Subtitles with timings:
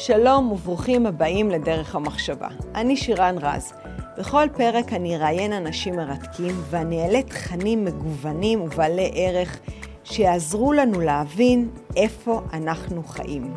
[0.00, 2.48] שלום וברוכים הבאים לדרך המחשבה.
[2.74, 3.72] אני שירן רז.
[4.18, 9.60] בכל פרק אני אראיין אנשים מרתקים ואני אעלה תכנים מגוונים ובעלי ערך
[10.04, 13.54] שיעזרו לנו להבין איפה אנחנו חיים.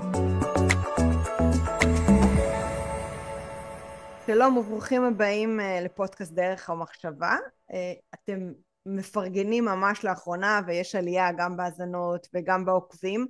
[4.27, 7.35] שלום וברוכים הבאים אה, לפודקאסט דרך המחשבה.
[7.73, 8.51] אה, אתם
[8.85, 13.27] מפרגנים ממש לאחרונה ויש עלייה גם בהאזנות וגם בעוקבים.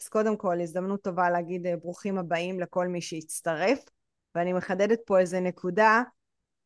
[0.00, 3.84] אז קודם כל הזדמנות טובה להגיד אה, ברוכים הבאים לכל מי שהצטרף
[4.34, 6.02] ואני מחדדת פה איזה נקודה.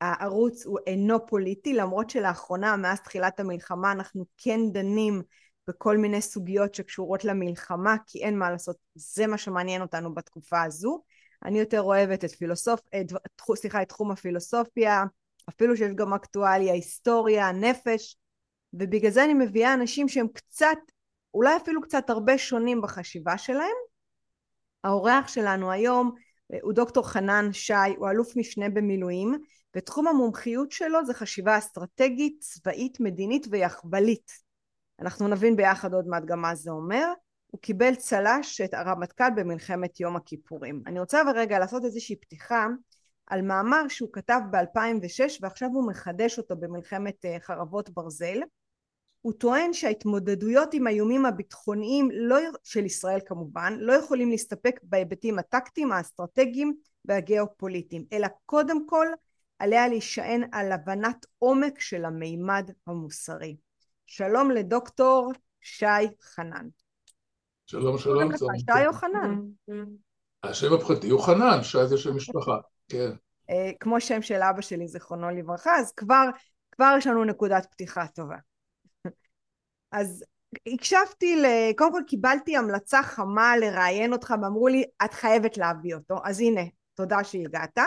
[0.00, 5.22] הערוץ הוא אינו פוליטי למרות שלאחרונה מאז תחילת המלחמה אנחנו כן דנים
[5.68, 11.02] בכל מיני סוגיות שקשורות למלחמה כי אין מה לעשות זה מה שמעניין אותנו בתקופה הזו.
[11.44, 13.12] אני יותר אוהבת את פילוסוף, את,
[13.54, 15.04] סליחה, את תחום הפילוסופיה
[15.48, 18.16] אפילו שיש גם אקטואליה, היסטוריה, נפש
[18.72, 20.78] ובגלל זה אני מביאה אנשים שהם קצת
[21.34, 23.76] אולי אפילו קצת הרבה שונים בחשיבה שלהם.
[24.84, 26.14] האורח שלנו היום
[26.62, 29.34] הוא דוקטור חנן שי, הוא אלוף משנה במילואים,
[29.76, 34.32] ותחום המומחיות שלו זה חשיבה אסטרטגית, צבאית, מדינית ויחבלית.
[35.00, 37.12] אנחנו נבין ביחד עוד מעט גם מה זה אומר.
[37.46, 40.82] הוא קיבל צל"ש את הרמטכ"ל במלחמת יום הכיפורים.
[40.86, 42.66] אני רוצה אבל רגע לעשות איזושהי פתיחה
[43.26, 48.38] על מאמר שהוא כתב ב-2006 ועכשיו הוא מחדש אותו במלחמת אה, חרבות ברזל.
[49.20, 55.92] הוא טוען שההתמודדויות עם האיומים הביטחוניים לא, של ישראל כמובן לא יכולים להסתפק בהיבטים הטקטיים
[55.92, 59.06] האסטרטגיים והגיאופוליטיים אלא קודם כל
[59.58, 63.56] עליה להישען על הבנת עומק של המימד המוסרי.
[64.06, 65.86] שלום לדוקטור שי
[66.22, 66.68] חנן.
[67.66, 68.36] שלום שלום.
[68.36, 69.40] שי או חנן?
[70.42, 73.10] השם הפרטי הוא חנן, שי זה שם משפחה, כן.
[73.50, 76.24] אה, כמו שם של אבא שלי זיכרונו לברכה אז כבר
[76.70, 78.36] כבר יש לנו נקודת פתיחה טובה.
[79.92, 80.24] אז
[80.66, 81.46] הקשבתי, ל...
[81.76, 86.18] קודם כל קיבלתי המלצה חמה לראיין אותך ואמרו לי את חייבת להביא אותו.
[86.24, 86.60] אז הנה
[86.94, 87.78] תודה שהגעת.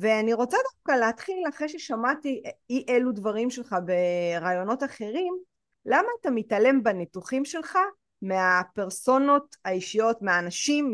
[0.00, 5.34] ואני רוצה דווקא להתחיל אחרי ששמעתי אי אלו דברים שלך ברעיונות אחרים
[5.86, 7.78] למה אתה מתעלם בניתוחים שלך
[8.22, 10.92] מהפרסונות האישיות מהאנשים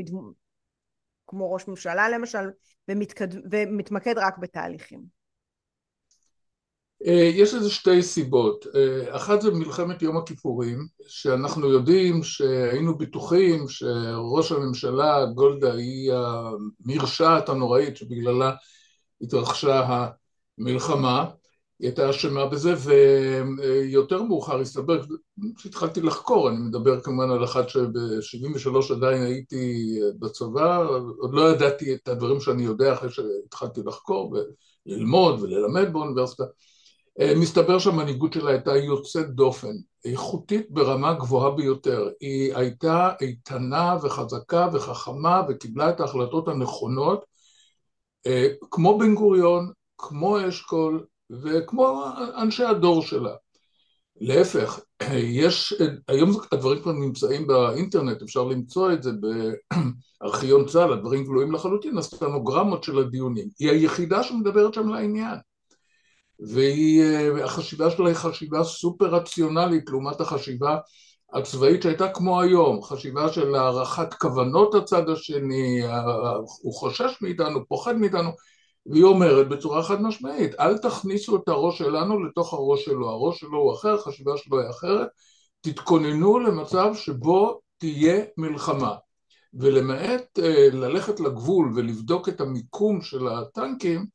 [1.27, 2.51] כמו ראש ממשלה למשל
[2.89, 3.29] ומתקד...
[3.51, 5.24] ומתמקד רק בתהליכים
[7.13, 14.53] יש לזה שתי סיבות, אה, אחת זה מלחמת יום הכיפורים שאנחנו יודעים שהיינו בטוחים שראש
[14.53, 18.53] הממשלה גולדה היא המרשעת הנוראית שבגללה
[19.21, 20.07] התרחשה
[20.59, 21.25] המלחמה.
[21.81, 25.01] היא הייתה אשמה בזה ויותר מאוחר הסתבר,
[25.57, 30.87] כשהתחלתי לחקור, אני מדבר כמובן על אחת שב-73 עדיין הייתי בצבא,
[31.19, 34.35] עוד לא ידעתי את הדברים שאני יודע אחרי שהתחלתי לחקור
[34.87, 36.45] וללמוד וללמד באוניברסיטה.
[36.45, 36.74] אה,
[37.19, 39.73] מסתבר שהמנהיגות שלה הייתה יוצאת דופן,
[40.05, 42.09] איכותית ברמה גבוהה ביותר.
[42.21, 47.25] היא הייתה איתנה וחזקה וחכמה וקיבלה את ההחלטות הנכונות,
[48.27, 51.05] אה, כמו בן גוריון, כמו אשכול
[51.43, 52.05] וכמו
[52.37, 53.35] אנשי הדור שלה.
[54.21, 54.81] להפך,
[55.13, 55.75] יש,
[56.09, 59.11] היום הדברים כבר נמצאים באינטרנט, אפשר למצוא את זה
[60.21, 63.49] בארכיון צה"ל, הדברים גלויים לחלוטין, הסטנוגרמות של הדיונים.
[63.59, 65.39] היא היחידה שמדברת שם לעניין.
[66.53, 70.79] והחשיבה שלה היא חשיבה סופר רציונלית לעומת החשיבה
[71.35, 75.83] הצבאית שהייתה כמו היום, חשיבה של הערכת כוונות הצד השני,
[76.63, 78.31] הוא חושש מאיתנו, פוחד מאיתנו,
[78.87, 83.59] והיא אומרת בצורה חד משמעית, אל תכניסו את הראש שלנו לתוך הראש שלו, הראש שלו
[83.59, 85.09] הוא אחר, החשיבה שלו היא אחרת,
[85.61, 88.95] תתכוננו למצב שבו תהיה מלחמה.
[89.55, 94.07] ולמעט אה, ללכת לגבול ולבדוק את המיקום של הטנקים,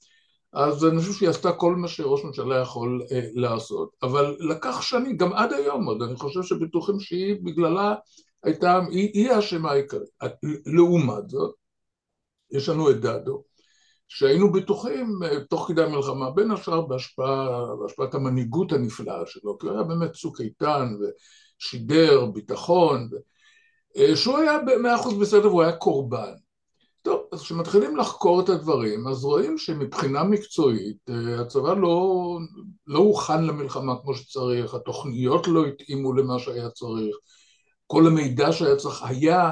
[0.54, 3.90] אז אני חושב שהיא עשתה כל מה שראש ממשלה יכול אה, לעשות.
[4.04, 7.96] אבל לקח שנים, גם עד היום עוד, אני חושב שבטוחים שהיא בגללה
[8.44, 10.10] הייתה, היא, האשמה העיקרית.
[10.66, 11.56] לעומת זאת,
[12.52, 13.44] יש לנו את דדו,
[14.08, 19.84] שהיינו בטוחים אה, תוך כדי המלחמה, בין השאר בהשפעת המנהיגות הנפלאה שלו, כי הוא היה
[19.84, 23.16] באמת צוק איתן ושידר ביטחון, ו...
[23.98, 26.34] אה, שהוא היה במאה אחוז בסדר והוא היה קורבן.
[27.02, 32.38] טוב, אז כשמתחילים לחקור את הדברים, אז רואים שמבחינה מקצועית אה, הצבא לא,
[32.88, 37.16] לא הוכן למלחמה כמו שצריך, התוכניות לא התאימו למה שהיה צריך,
[37.88, 39.52] כל המידע שהיה צריך היה,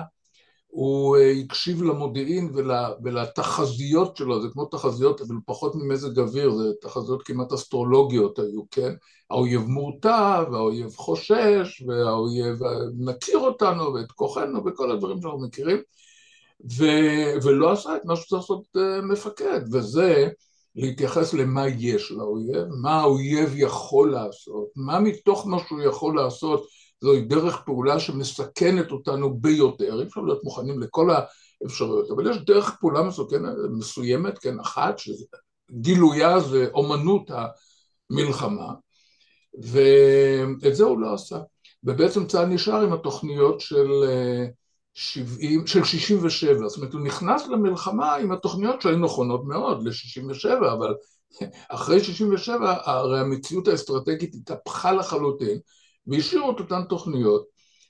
[0.67, 2.71] הוא אה, הקשיב למודיעין ול,
[3.03, 8.93] ולתחזיות שלו, זה כמו תחזיות אבל פחות ממזג אוויר, זה תחזיות כמעט אסטרולוגיות היו, כן?
[9.29, 12.59] האויב מורתע והאויב חושש והאויב
[12.97, 15.81] מכיר אותנו ואת כוחנו וכל הדברים שאנחנו מכירים
[16.77, 16.85] ו,
[17.43, 20.27] ולא עשה את מה שצריך לעשות uh, מפקד, וזה
[20.75, 26.67] להתייחס למה יש לאויב, מה האויב יכול לעשות, מה מתוך מה שהוא יכול לעשות
[27.01, 31.09] זוהי דרך פעולה שמסכנת אותנו ביותר, אי אפשר להיות מוכנים לכל
[31.65, 33.01] אפשרויות, אבל יש דרך פעולה
[33.69, 37.31] מסוימת, כן, אחת, שגילויה זה אומנות
[38.09, 38.73] המלחמה,
[39.63, 41.37] ואת זה הוא לא עשה.
[41.83, 43.87] ובעצם צה"ל נשאר עם התוכניות של
[44.99, 50.95] 70, של 67, זאת אומרת הוא נכנס למלחמה עם התוכניות שהיו נכונות מאוד ל-67, אבל
[51.69, 55.59] אחרי 67 הרי המציאות האסטרטגית התהפכה לחלוטין
[56.07, 57.45] והשאירו את אותן תוכניות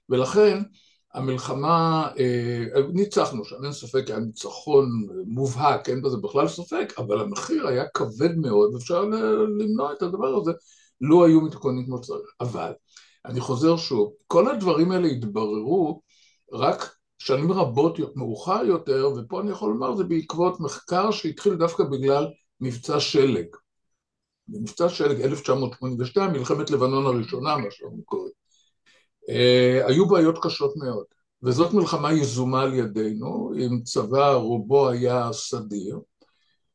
[0.09, 0.61] ולכן
[1.13, 4.89] המלחמה, אה, ניצחנו שם, אין ספק, היה ניצחון
[5.25, 9.01] מובהק, אין בזה בכלל ספק, אבל המחיר היה כבד מאוד, ואפשר
[9.59, 10.51] למנוע את הדבר הזה,
[11.01, 12.29] לו היו מתכוננים כמו צריך.
[12.41, 12.71] אבל,
[13.25, 16.01] אני חוזר שוב, כל הדברים האלה התבררו
[16.53, 22.27] רק שנים רבות מאוחר יותר, ופה אני יכול לומר זה בעקבות מחקר שהתחיל דווקא בגלל
[22.61, 23.45] מבצע שלג.
[24.47, 28.33] במבצע שלג 1982, מלחמת לבנון הראשונה, מה שאנחנו קוראים.
[29.29, 31.05] אה, היו בעיות קשות מאוד,
[31.43, 35.99] וזאת מלחמה יזומה על ידינו, עם צבא רובו היה סדיר,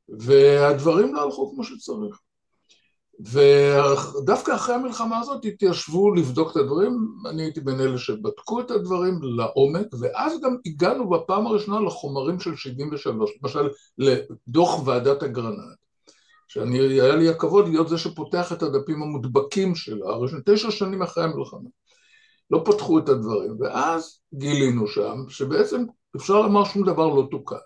[0.09, 2.19] והדברים לא הלכו כמו שצריך.
[3.25, 9.21] ודווקא אחרי המלחמה הזאת התיישבו לבדוק את הדברים, אני הייתי בין אלה שבדקו את הדברים
[9.23, 15.77] לעומק, ואז גם הגענו בפעם הראשונה לחומרים של 73, למשל לדוח ועדת אגרנט,
[16.49, 20.07] שאני, היה לי הכבוד להיות זה שפותח את הדפים המודבקים שלה,
[20.47, 21.69] תשע שנים אחרי המלחמה.
[22.51, 25.85] לא פתחו את הדברים, ואז גילינו שם שבעצם
[26.17, 27.57] אפשר לומר שום דבר לא תוקן.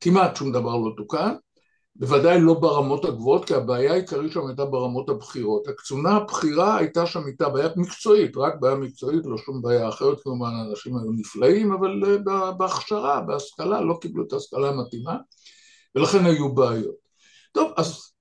[0.00, 1.34] כמעט שום דבר לא תוקן,
[1.96, 5.68] בוודאי לא ברמות הגבוהות, כי הבעיה העיקרית שם הייתה ברמות הבכירות.
[5.68, 10.50] הקצונה הבכירה הייתה שם איתה בעיה מקצועית, רק בעיה מקצועית, לא שום בעיה אחרת, כמובן
[10.54, 15.16] האנשים היו נפלאים, אבל אה, בהכשרה, בהשכלה, לא קיבלו את ההשכלה המתאימה,
[15.94, 16.94] ולכן היו בעיות.
[17.52, 18.12] טוב, אז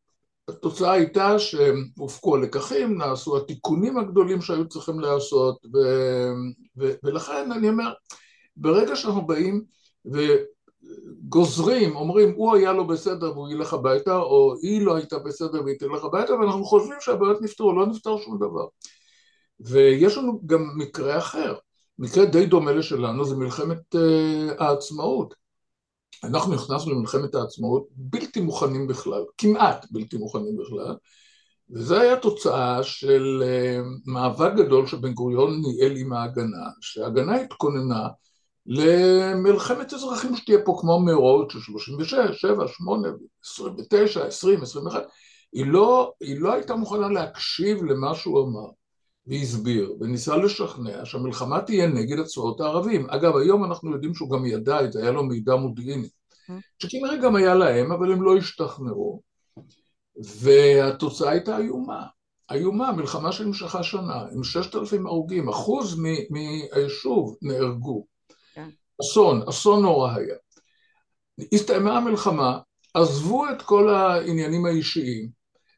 [0.47, 5.77] התוצאה הייתה שהופקו הלקחים, נעשו התיקונים הגדולים שהיו צריכים להיעשות, ו...
[6.79, 6.91] ו...
[7.03, 7.93] ולכן אני אומר,
[8.55, 9.63] ברגע שאנחנו באים
[11.31, 15.77] וגוזרים, אומרים הוא היה לא בסדר והוא ילך הביתה, או היא לא הייתה בסדר והיא
[15.79, 18.65] תלך הביתה, ואנחנו חושבים שהבעיות נפתרו, לא נפתר שום דבר.
[19.59, 21.55] ויש לנו גם מקרה אחר,
[21.99, 25.33] מקרה די דומה לשלנו, זה מלחמת uh, העצמאות.
[26.23, 30.95] אנחנו נכנסנו למלחמת העצמאות בלתי מוכנים בכלל, כמעט בלתי מוכנים בכלל,
[31.69, 38.07] וזה היה תוצאה של uh, מאבק גדול שבן גוריון ניהל עם ההגנה, שההגנה התכוננה
[38.65, 43.07] למלחמת אזרחים שתהיה פה כמו מאורעות של 36, 7, 8,
[43.43, 45.03] 29, 20, 21,
[45.53, 48.69] היא לא, היא לא הייתה מוכנה להקשיב למה שהוא אמר
[49.27, 53.09] והסביר וניסה לשכנע שהמלחמה תהיה נגד הצבאות הערבים.
[53.09, 56.09] אגב, היום אנחנו יודעים שהוא גם ידע את זה, היה לו מידע מודיעיני,
[56.79, 59.21] שכנראה גם היה להם, אבל הם לא השתכנעו,
[60.41, 62.05] והתוצאה הייתה איומה.
[62.51, 68.10] איומה, מלחמה שנמשכה שנה, עם ששת אלפים הרוגים, אחוז מהיישוב נהרגו.
[69.01, 70.35] אסון, אסון נורא היה.
[71.53, 72.59] הסתיימה המלחמה,
[72.93, 75.29] עזבו את כל העניינים האישיים,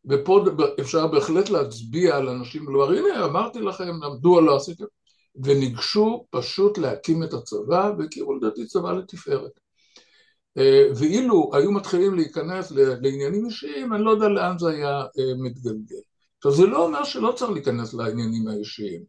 [0.10, 0.46] ופה
[0.81, 4.86] אפשר בהחלט להצביע על אנשים, לומר הנה אמרתי לכם, מדוע לא עשיתם,
[5.44, 9.60] וניגשו פשוט להקים את הצבא, והכירו לדעתי צבא לתפארת.
[10.58, 16.02] אה, ואילו היו מתחילים להיכנס לעניינים אישיים, אני לא יודע לאן זה היה אה, מתגלגל.
[16.38, 19.04] עכשיו זה לא אומר שלא צריך להיכנס לעניינים האישיים.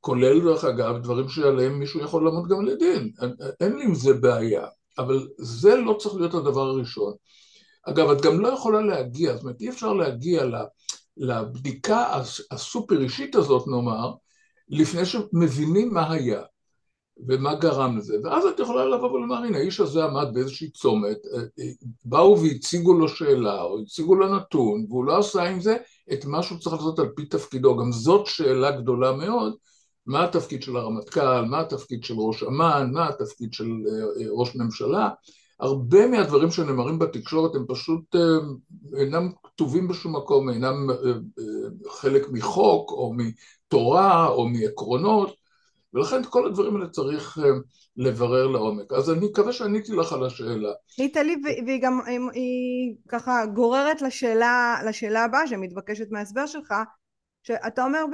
[0.00, 3.12] כולל דרך אגב דברים שעליהם מישהו יכול לעמוד גם לדין,
[3.60, 4.66] אין לי עם זה בעיה,
[4.98, 7.12] אבל זה לא צריך להיות הדבר הראשון.
[7.82, 10.44] אגב, את גם לא יכולה להגיע, זאת אומרת אי אפשר להגיע
[11.16, 14.12] לבדיקה הסופר אישית הזאת נאמר,
[14.68, 16.42] לפני שמבינים מה היה
[17.28, 21.18] ומה גרם לזה, ואז את יכולה לבוא ולומר, הנה האיש הזה עמד באיזושהי צומת,
[22.04, 25.76] באו והציגו לו שאלה או הציגו לו נתון והוא לא עשה עם זה
[26.12, 29.56] את מה שהוא צריך לעשות על פי תפקידו, גם זאת שאלה גדולה מאוד
[30.10, 34.56] מה התפקיד של הרמטכ"ל, מה התפקיד של ראש אמ"ן, מה התפקיד של אה, אה, ראש
[34.56, 35.08] ממשלה,
[35.60, 38.20] הרבה מהדברים שנאמרים בתקשורת הם פשוט אה,
[39.00, 40.86] אינם כתובים בשום מקום, אינם
[41.88, 45.34] חלק מחוק או מתורה או מעקרונות,
[45.94, 47.38] ולכן כל הדברים האלה צריך
[47.96, 48.92] לברר לעומק.
[48.92, 50.70] אז אני מקווה שעניתי לך על השאלה.
[50.98, 51.36] ענית לי
[51.66, 52.00] והיא גם,
[52.32, 56.74] היא ככה גוררת לשאלה, לשאלה הבאה שמתבקשת מההסבר שלך,
[57.42, 58.04] שאתה אומר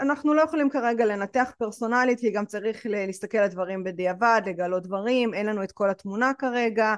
[0.00, 5.34] אנחנו לא יכולים כרגע לנתח פרסונלית כי גם צריך להסתכל על דברים בדיעבד, לגלות דברים,
[5.34, 6.94] אין לנו את כל התמונה כרגע.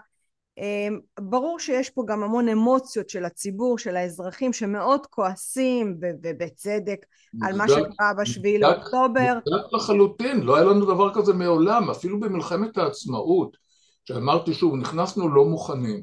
[0.58, 7.06] אמ, ברור שיש פה גם המון אמוציות של הציבור, של האזרחים שמאוד כועסים ובצדק
[7.42, 9.34] על מה שקרה בשביעי לאוקטובר.
[9.34, 13.56] מוצדק לחלוטין, לא היה לנו דבר כזה מעולם, אפילו במלחמת העצמאות,
[14.04, 16.02] שאמרתי שוב, נכנסנו לא מוכנים,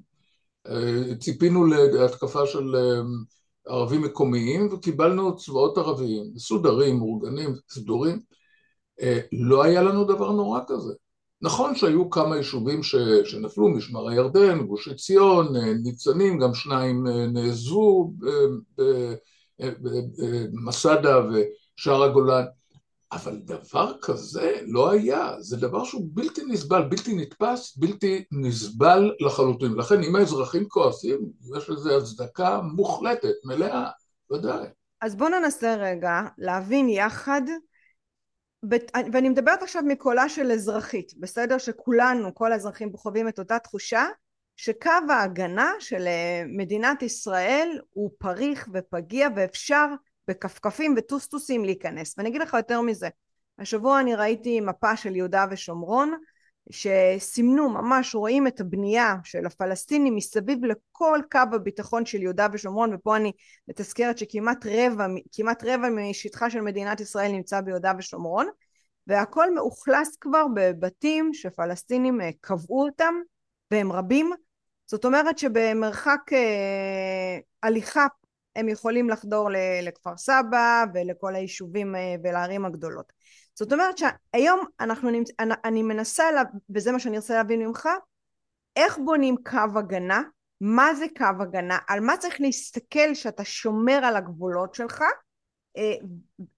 [0.68, 8.20] אה, ציפינו להתקפה של אמ, ערבים מקומיים וקיבלנו צבאות ערביים, מסודרים, מאורגנים, סדורים.
[9.02, 10.94] אה, לא היה לנו דבר נורא כזה.
[11.42, 18.14] נכון שהיו כמה יישובים ש, שנפלו, משמר הירדן, גוש עציון, ניצנים, גם שניים נעזבו,
[20.54, 22.44] מסדה ושער הגולן,
[23.12, 29.74] אבל דבר כזה לא היה, זה דבר שהוא בלתי נסבל, בלתי נתפס, בלתי נסבל לחלוטין.
[29.74, 31.20] לכן אם האזרחים כועסים,
[31.58, 33.90] יש לזה הצדקה מוחלטת, מלאה,
[34.32, 34.68] ודאי.
[35.02, 37.42] אז בואו ננסה רגע להבין יחד,
[39.14, 41.58] ואני מדברת עכשיו מקולה של אזרחית, בסדר?
[41.58, 44.06] שכולנו, כל האזרחים חווים את אותה תחושה,
[44.56, 49.86] שקו ההגנה של אה, מדינת ישראל הוא פריך ופגיע ואפשר
[50.32, 52.16] בכפכפים וטוסטוסים להיכנס.
[52.18, 53.10] ואני אגיד לך יותר מזה,
[53.60, 56.14] השבוע אני ראיתי מפה של יהודה ושומרון
[56.70, 63.16] שסימנו ממש רואים את הבנייה של הפלסטינים מסביב לכל קו הביטחון של יהודה ושומרון ופה
[63.16, 63.32] אני
[63.68, 68.48] מתזכרת שכמעט רבע, כמעט רבע משטחה של מדינת ישראל נמצא ביהודה ושומרון
[69.08, 73.14] והכל מאוכלס כבר בבתים שפלסטינים אה, קבעו אותם
[73.72, 74.32] והם רבים
[74.86, 78.08] זאת אומרת שבמרחק אה, הליכה
[78.56, 79.50] הם יכולים לחדור
[79.82, 83.14] לכפר סבא ולכל היישובים אה, ולערים הגדולות.
[83.56, 85.30] זאת אומרת שהיום אנחנו נמצ...
[85.66, 86.24] אני מנסה,
[86.70, 87.90] וזה מה שאני רוצה להבין ממך,
[88.76, 90.22] איך בונים קו הגנה,
[90.62, 95.04] מה זה קו הגנה, על מה צריך להסתכל שאתה שומר על הגבולות שלך,
[95.78, 95.96] אה,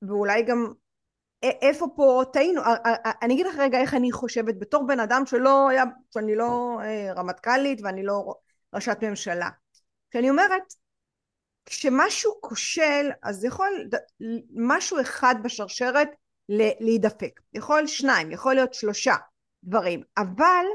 [0.02, 0.74] ואולי גם
[1.44, 2.62] איפה פה טעינו,
[3.22, 5.84] אני אגיד לך רגע איך אני חושבת בתור בן אדם שלא היה,
[6.14, 8.36] שאני לא אה, רמטכ"לית ואני לא
[8.74, 9.50] ראשת ממשלה.
[10.12, 10.64] כשאני אומרת
[11.66, 13.90] כשמשהו כושל אז יכול
[14.56, 16.10] משהו אחד בשרשרת
[16.80, 17.40] להידפק.
[17.54, 19.16] יכול שניים יכול להיות שלושה
[19.64, 20.04] דברים.
[20.18, 20.66] אבל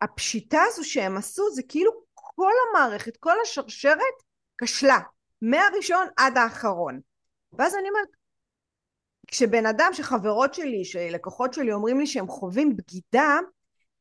[0.00, 4.14] הפשיטה הזו שהם עשו זה כאילו כל המערכת כל השרשרת
[4.58, 4.98] כשלה
[5.42, 7.00] מהראשון עד האחרון.
[7.52, 8.08] ואז אני אומרת
[9.26, 13.38] כשבן אדם שחברות שלי שלקוחות שלי אומרים לי שהם חווים בגידה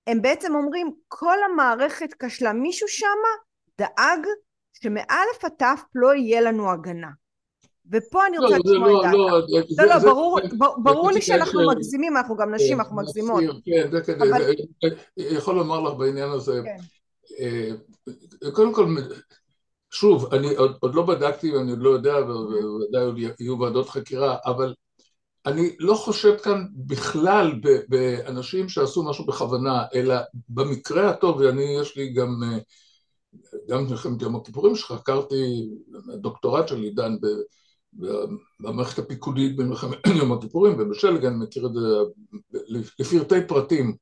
[0.08, 2.53] הם בעצם אומרים כל המערכת כשלה.
[2.53, 3.29] מישהו שמה
[3.77, 4.27] דאג
[4.83, 7.09] שמאלף עד תף לא יהיה לנו הגנה.
[7.91, 9.13] ופה אני רוצה לשמוע את
[9.77, 9.77] דעתך.
[9.77, 10.13] לא,
[10.59, 13.43] לא, ברור לי שאנחנו מגזימים, אנחנו גם נשים, אנחנו מגזימות.
[13.65, 14.25] כן, זה כדי,
[15.17, 16.77] יכול לומר לך בעניין הזה, כן.
[17.39, 17.69] אה,
[18.51, 18.95] קודם כל,
[19.91, 24.73] שוב, אני עוד לא בדקתי ואני עוד לא יודע, וודאי עוד יהיו ועדות חקירה, אבל
[25.45, 27.51] אני לא חושד כאן בכלל
[27.87, 30.15] באנשים שעשו משהו בכוונה, אלא
[30.49, 32.57] במקרה הטוב, ואני, יש לי גם אה,
[33.69, 35.69] גם במלחמת יום הכיפורים שחקרתי,
[36.13, 37.15] הדוקטורט שלי דן
[38.59, 41.79] במערכת הפיקודית במלחמת יום הכיפורים ובשלג אני מכיר את זה
[42.99, 43.95] לפרטי פרטים.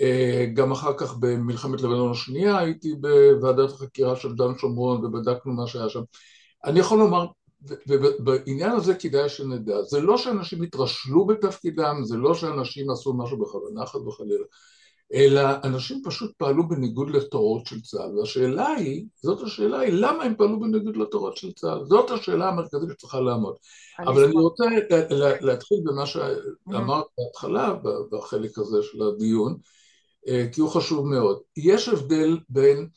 [0.00, 5.66] אה, גם אחר כך במלחמת לבנון השנייה הייתי בוועדת החקירה של דן שומרון ובדקנו מה
[5.66, 6.02] שהיה שם.
[6.64, 7.26] אני יכול לומר
[7.88, 13.86] ובעניין הזה כדאי שנדע זה לא שאנשים התרשלו בתפקידם זה לא שאנשים עשו משהו בכוונה
[13.86, 14.44] חד וחלילה
[15.14, 20.34] אלא אנשים פשוט פעלו בניגוד לתורות של צה"ל, והשאלה היא, זאת השאלה היא, למה הם
[20.38, 21.84] פעלו בניגוד לתורות של צה"ל?
[21.84, 23.54] זאת השאלה המרכזית שצריכה לעמוד.
[23.98, 24.64] אבל אני רוצה
[25.40, 27.74] להתחיל במה שאמרת בהתחלה,
[28.12, 29.56] בחלק הזה של הדיון,
[30.28, 31.40] אה, כי הוא חשוב מאוד.
[31.56, 32.88] יש הבדל בין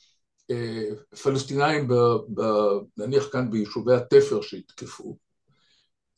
[0.52, 0.90] אה,
[1.24, 1.88] פלסטינאים,
[2.98, 5.18] נניח כאן ביישובי התפר שהתקפו,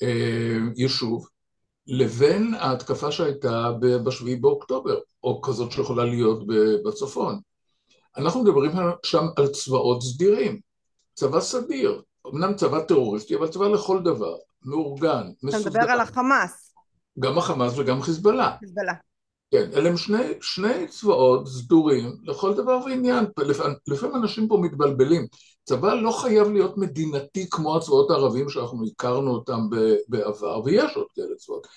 [0.01, 1.27] אה, יישוב,
[1.87, 3.71] לבין ההתקפה שהייתה
[4.03, 6.43] בשביעי באוקטובר, או כזאת שיכולה להיות
[6.85, 7.39] בצפון.
[8.17, 8.71] אנחנו מדברים
[9.05, 10.59] שם על צבאות סדירים,
[11.13, 15.61] צבא סדיר, אמנם צבא טרוריסטי, אבל צבא לכל דבר, מאורגן, מסודר.
[15.61, 16.73] אתה מדבר על החמאס.
[17.19, 18.55] גם החמאס וגם חיזבאללה.
[18.59, 18.93] חיזבאללה.
[19.51, 23.25] כן, אלה הם שני, שני צבאות סדורים לכל דבר ועניין,
[23.87, 25.27] לפעמים אנשים פה מתבלבלים,
[25.65, 29.59] צבא לא חייב להיות מדינתי כמו הצבאות הערבים שאנחנו הכרנו אותם
[30.07, 31.67] בעבר, ויש עוד כאלה צבאות,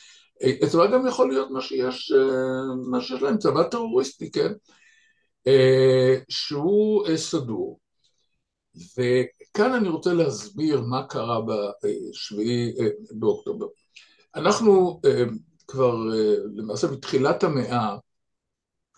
[0.68, 4.52] צבא גם יכול להיות מה שיש, אה, מה שיש להם, צבא טרוריסטי, כן,
[5.46, 7.80] אה, שהוא אה, סדור,
[8.76, 11.40] וכאן אני רוצה להסביר מה קרה
[11.82, 12.72] בשביעי
[13.10, 13.66] באוקטובר.
[14.34, 15.00] אנחנו
[15.68, 17.96] כבר אה, למעשה בתחילת המאה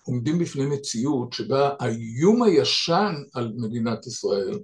[0.07, 4.59] עומדים בפני מציאות שבה האיום הישן על מדינת ישראל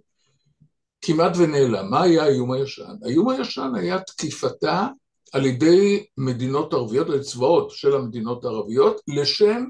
[1.03, 1.91] כמעט ונעלם.
[1.91, 2.95] מה היה האיום הישן?
[3.05, 4.89] האיום הישן היה תקיפתה
[5.33, 9.65] על ידי מדינות ערביות, על צבאות של המדינות הערביות, לשם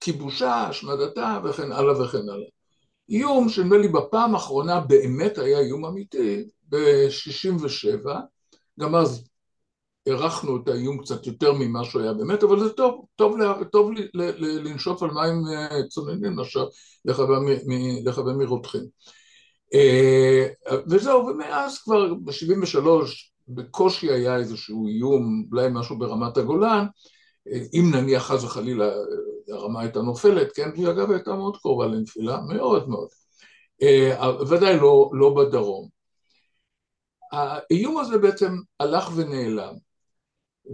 [0.00, 2.48] כיבושה, השמדתה וכן הלאה וכן הלאה.
[3.08, 8.08] איום שנדמה לי בפעם האחרונה באמת היה איום אמיתי, ב-67',
[8.80, 9.24] גם אז
[10.06, 13.36] הערכנו את האיום קצת יותר ממה שהוא היה באמת, אבל זה טוב, טוב,
[13.72, 13.90] טוב
[14.38, 16.66] לנשוף על מים אה, צוננים מאשר
[17.04, 18.84] לכוון מרותחים.
[19.74, 20.46] אה,
[20.90, 22.78] וזהו, ומאז כבר ב-73'
[23.48, 26.86] בקושי היה איזשהו איום, אולי משהו ברמת הגולן,
[27.48, 28.90] אם נניח חס וחלילה
[29.48, 33.08] הרמה הייתה נופלת, כן, והיא אגב הייתה מאוד קרובה לנפילה, מאוד מאוד.
[34.48, 35.88] ודאי לא, לא בדרום.
[37.32, 39.74] האיום הזה בעצם הלך ונעלם.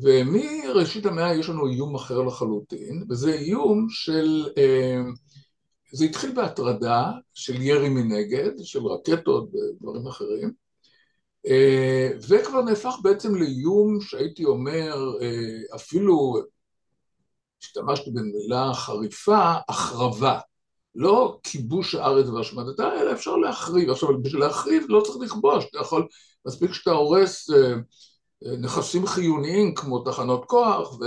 [0.03, 5.01] ומראשית המאה יש לנו איום אחר לחלוטין, וזה איום של, אה,
[5.95, 10.53] זה התחיל בהטרדה של ירי מנגד, של רקטות ודברים אחרים,
[11.47, 16.35] אה, וכבר נהפך בעצם לאיום שהייתי אומר, אה, אפילו
[17.63, 20.39] השתמשתי במילה חריפה, החרבה.
[20.95, 23.91] לא כיבוש הארץ והשמדתה, אלא אפשר להחריב.
[23.91, 26.07] עכשיו, בשביל להחריב לא צריך לכבוש, אתה יכול,
[26.47, 27.51] מספיק שאתה הורס
[28.61, 30.99] נכסים חיוניים כמו תחנות כוח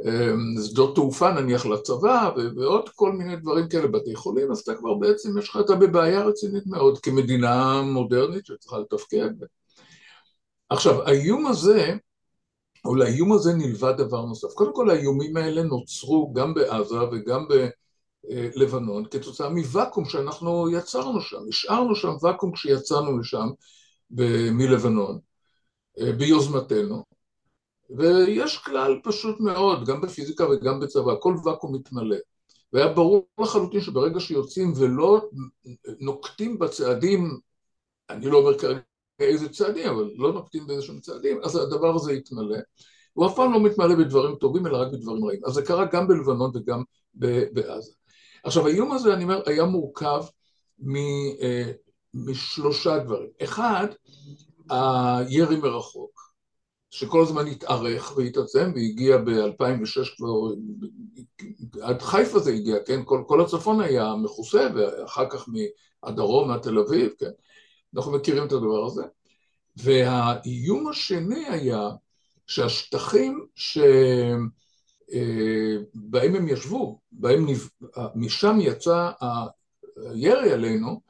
[0.00, 5.38] ושדות תעופה נניח לצבא ועוד כל מיני דברים כאלה, בתי חולים, אז אתה כבר בעצם
[5.38, 9.30] יש לך, אתה בבעיה רצינית מאוד כמדינה מודרנית שצריכה לתפקד.
[10.70, 11.94] עכשיו, האיום הזה,
[12.84, 14.48] או לאיום הזה נלווה דבר נוסף.
[14.54, 17.46] קודם כל האיומים האלה נוצרו גם בעזה וגם
[18.28, 23.46] בלבנון כתוצאה מוואקום שאנחנו יצרנו שם, השארנו שם ואקום כשיצאנו משם
[24.52, 25.18] מלבנון.
[26.00, 27.15] אה, ביוזמתנו.
[27.90, 32.16] ויש כלל פשוט מאוד, גם בפיזיקה וגם בצבא, כל ואקום מתמלא.
[32.72, 35.28] והיה ברור לחלוטין שברגע שיוצאים ולא
[36.00, 37.38] נוקטים בצעדים,
[38.10, 38.80] אני לא אומר כרגע
[39.20, 42.58] איזה צעדים, אבל לא נוקטים באיזשהם צעדים, אז הדבר הזה יתמלא.
[43.12, 45.40] הוא אף פעם לא מתמלא בדברים טובים, אלא רק בדברים רעים.
[45.46, 46.82] אז זה קרה גם בלבנון וגם
[47.52, 47.92] בעזה.
[48.44, 50.22] עכשיו, האיום הזה, אני אומר, היה מורכב
[51.42, 51.72] אה,
[52.14, 53.28] משלושה דברים.
[53.42, 53.86] אחד,
[54.70, 56.15] הירי מרחוק,
[56.90, 60.54] שכל הזמן התארך והתעצם והגיע ב-2006 כבר,
[61.80, 63.00] עד חיפה זה הגיע, כן?
[63.04, 67.30] כל, כל הצפון היה מכוסה ואחר כך מהדרום, עד תל אביב, כן?
[67.96, 69.02] אנחנו מכירים את הדבר הזה.
[69.76, 71.90] והאיום השני היה
[72.46, 74.50] שהשטחים שבהם
[76.34, 77.68] הם ישבו, בהם נב...
[78.14, 79.10] משם יצא
[80.10, 81.00] הירי עלינו,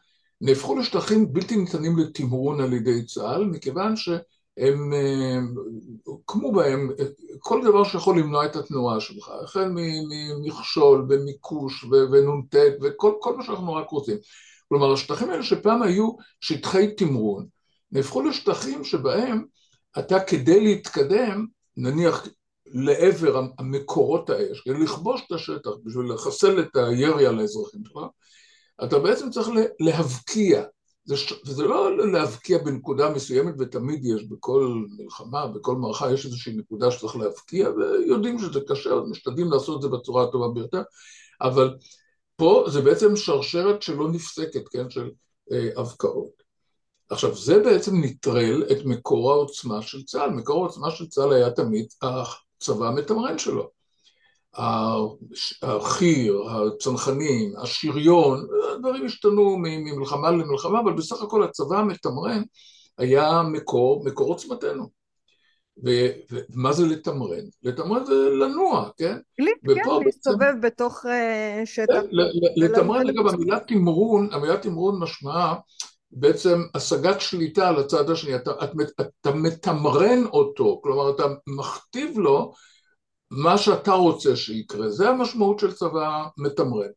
[0.41, 3.95] נהפכו לשטחים בלתי ניתנים לתמרון על ידי צה"ל, מכיוון
[4.59, 4.93] שהם
[6.05, 6.91] הוקמו בהם
[7.39, 13.91] כל דבר שיכול למנוע את התנועה שלך, החל ממכשול ומיקוש ונ"ט וכל מה שאנחנו רק
[13.91, 14.17] רוצים.
[14.69, 17.47] כלומר, השטחים האלה שפעם היו שטחי תמרון,
[17.93, 19.45] נהפכו לשטחים שבהם
[19.99, 22.27] אתה כדי להתקדם, נניח
[22.67, 28.01] לעבר המקורות האש, כדי לכבוש את השטח, בשביל לחסל את הירי על האזרחים שלך,
[28.85, 29.49] אתה בעצם צריך
[29.81, 30.63] להבקיע,
[31.07, 31.15] זה,
[31.47, 37.17] וזה לא להבקיע בנקודה מסוימת, ותמיד יש בכל מלחמה, בכל מערכה יש איזושהי נקודה שצריך
[37.17, 40.83] להבקיע, ויודעים שזה קשה, אז משתדלים לעשות את זה בצורה הטובה ביותר,
[41.41, 41.77] אבל
[42.37, 45.11] פה זה בעצם שרשרת שלא נפסקת, כן, של
[45.53, 46.43] אה, הבקעות.
[47.11, 50.31] עכשיו, זה בעצם נטרל את מקור העוצמה של צה"ל.
[50.31, 53.76] מקור העוצמה של צה"ל היה תמיד הצבא המתמרן שלו.
[55.63, 62.43] החי"ר, הצנחנים, השריון, הדברים השתנו ממלחמה למלחמה, אבל בסך הכל הצבא המתמרן
[62.99, 64.97] היה מקור, מקור עוצמתנו.
[65.85, 67.45] ומה זה לתמרן?
[67.63, 69.17] לתמרן זה לנוע, כן?
[69.39, 71.87] כן, להסתובב בתוך אה, שטח.
[71.93, 72.07] כן,
[72.57, 75.55] לתמרן, אגב, המילה תמרון, המילה תמרון משמעה
[76.11, 78.51] בעצם השגת שליטה על הצד השני, אתה,
[79.21, 82.53] אתה מתמרן אותו, כלומר אתה מכתיב לו
[83.31, 86.89] מה שאתה רוצה שיקרה, זה המשמעות של צבא מתמרן.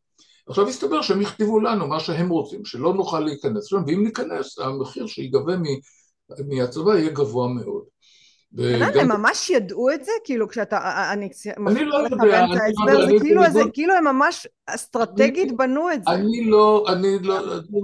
[0.48, 5.06] עכשיו הסתבר שהם יכתיבו לנו מה שהם רוצים, שלא נוכל להיכנס שם, ואם ניכנס, המחיר
[5.06, 5.52] שיגבה
[6.48, 7.84] מהצבא יהיה גבוה מאוד.
[8.58, 10.12] הם ממש ידעו את זה?
[10.24, 11.28] כאילו כשאתה, אני
[11.66, 16.10] אני לא יודע, אני לא יודע, כאילו, זה, כאילו הם ממש אסטרטגית בנו את זה.
[16.10, 17.38] אני לא, אני לא,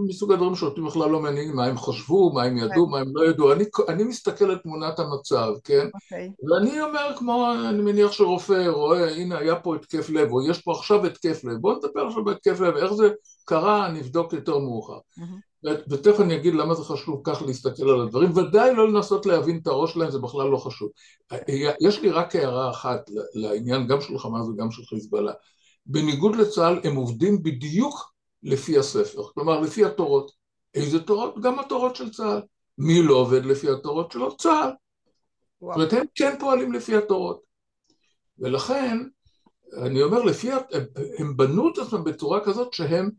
[0.08, 3.28] מסוג הדברים שאותי בכלל לא מעניינים, מה הם חשבו, מה הם ידעו, מה הם לא
[3.28, 5.88] ידעו, אני, אני מסתכל על תמונת המצב, כן?
[5.94, 6.30] אוקיי.
[6.50, 10.72] ואני אומר כמו, אני מניח שרופא רואה, הנה היה פה התקף לב, או יש פה
[10.72, 13.08] עכשיו התקף לב, בואו נדבר עכשיו בהתקף לב, איך זה
[13.44, 14.98] קרה, נבדוק יותר מאוחר.
[15.90, 19.66] ותכף אני אגיד למה זה חשוב כך להסתכל על הדברים, ודאי לא לנסות להבין את
[19.66, 20.90] הראש שלהם, זה בכלל לא חשוב.
[21.80, 25.32] יש לי רק הערה אחת לעניין גם של חמאס וגם של חיזבאללה.
[25.86, 30.30] בניגוד לצה"ל, הם עובדים בדיוק לפי הספר, כלומר לפי התורות.
[30.74, 31.40] איזה תורות?
[31.40, 32.42] גם התורות של צה"ל.
[32.78, 34.36] מי לא עובד לפי התורות שלו?
[34.36, 34.70] צה"ל.
[35.60, 37.40] זאת אומרת, הם כן פועלים לפי התורות.
[38.38, 38.98] ולכן,
[39.82, 40.50] אני אומר, לפי,
[41.18, 43.10] הם בנו את עצמם בצורה כזאת שהם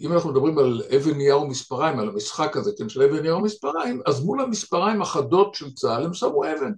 [0.00, 4.00] אם אנחנו מדברים על אבן נייר ומספריים, על המשחק הזה, כן, של אבן נייר ומספריים,
[4.06, 6.72] אז מול המספריים החדות של צה"ל הם שמו אבן.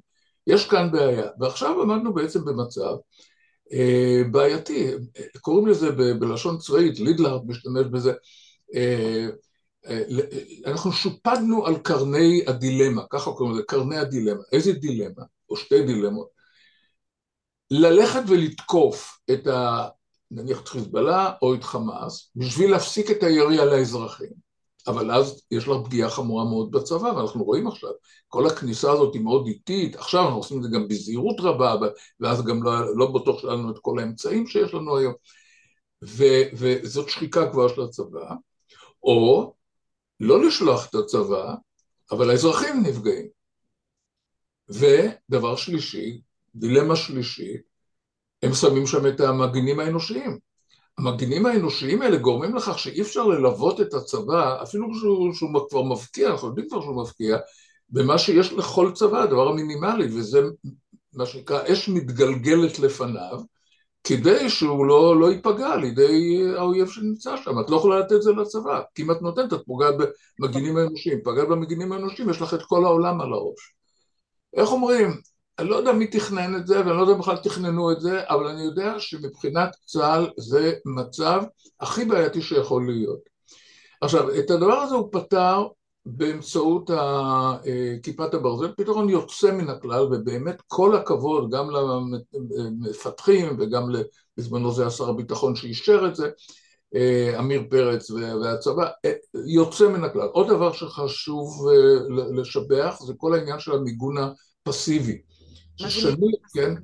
[0.46, 1.26] יש כאן בעיה.
[1.40, 2.94] ועכשיו עמדנו בעצם במצב
[3.72, 4.90] אה, בעייתי,
[5.40, 8.12] קוראים לזה בלשון צבאית, לידלהרד משתמש בזה,
[8.74, 9.28] אה,
[9.86, 10.02] אה,
[10.66, 14.42] אנחנו שופדנו על קרני הדילמה, ככה קוראים לזה, קרני הדילמה.
[14.52, 15.22] איזה דילמה?
[15.50, 16.28] או שתי דילמות.
[17.70, 19.88] ללכת ולתקוף את ה...
[20.30, 24.46] נניח את חיזבאללה או את חמאס, בשביל להפסיק את הירי על האזרחים.
[24.86, 27.90] אבל אז יש לך פגיעה חמורה מאוד בצבא, ואנחנו רואים עכשיו,
[28.28, 31.74] כל הכניסה הזאת היא מאוד איטית, עכשיו אנחנו עושים את זה גם בזהירות רבה,
[32.20, 35.14] ואז גם לא, לא בטוח שיש לנו את כל האמצעים שיש לנו היום,
[36.04, 38.34] ו, וזאת שחיקה כבר של הצבא,
[39.02, 39.54] או
[40.20, 41.54] לא לשלוח את הצבא,
[42.10, 43.26] אבל האזרחים נפגעים.
[44.68, 46.20] ודבר שלישי,
[46.54, 47.75] דילמה שלישית,
[48.46, 50.38] הם שמים שם את המגינים האנושיים.
[50.98, 56.30] המגינים האנושיים האלה גורמים לכך שאי אפשר ללוות את הצבא, אפילו שהוא, שהוא כבר מבקיע,
[56.30, 57.36] אנחנו יודעים כבר שהוא מבקיע,
[57.90, 60.40] במה שיש לכל צבא, הדבר המינימלי, וזה
[61.14, 63.40] מה שנקרא אש מתגלגלת לפניו,
[64.04, 67.60] כדי שהוא לא, לא ייפגע על ידי האויב שנמצא שם.
[67.60, 69.94] את לא יכולה לתת את זה לצבא, כי אם את נותנת, את פוגעת
[70.38, 71.18] במגינים האנושיים.
[71.24, 73.74] פגעת במגינים האנושיים, יש לך את כל העולם על הראש.
[74.56, 75.20] איך אומרים?
[75.58, 78.46] אני לא יודע מי תכנן את זה, ואני לא יודע בכלל תכננו את זה, אבל
[78.46, 81.42] אני יודע שמבחינת צה"ל זה מצב
[81.80, 83.20] הכי בעייתי שיכול להיות.
[84.00, 85.66] עכשיו, את הדבר הזה הוא פתר
[86.06, 86.90] באמצעות
[88.02, 91.70] כיפת הברזל, פתרון יוצא מן הכלל, ובאמת כל הכבוד גם
[92.56, 93.82] למפתחים וגם
[94.36, 96.30] בזמנו זה היה שר הביטחון שאישר את זה,
[97.38, 98.88] עמיר פרץ והצבא,
[99.46, 100.28] יוצא מן הכלל.
[100.32, 101.68] עוד דבר שחשוב
[102.34, 104.16] לשבח זה כל העניין של המיגון
[104.66, 105.18] הפסיבי.
[105.76, 106.74] ששנים, כן,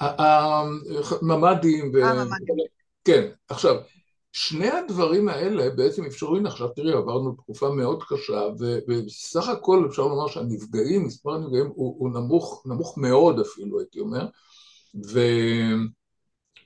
[0.00, 2.24] הממ"דים, אה,
[3.04, 3.76] כן, עכשיו,
[4.32, 10.28] שני הדברים האלה בעצם אפשרו, עכשיו תראי, עברנו תקופה מאוד קשה, ובסך הכל אפשר לומר
[10.28, 14.26] שהנפגעים, מספר הנפגעים הוא, הוא נמוך, נמוך מאוד אפילו, הייתי אומר,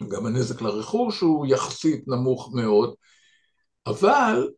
[0.02, 2.94] וגם הנזק לרכוש הוא יחסית נמוך מאוד,
[3.86, 4.48] אבל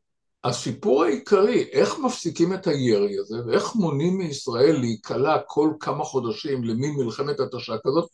[0.44, 6.94] הסיפור העיקרי, איך מפסיקים את הירי הזה, ואיך מונעים מישראל להיקלע כל כמה חודשים למין
[6.96, 8.08] מלחמת התשה כזאת,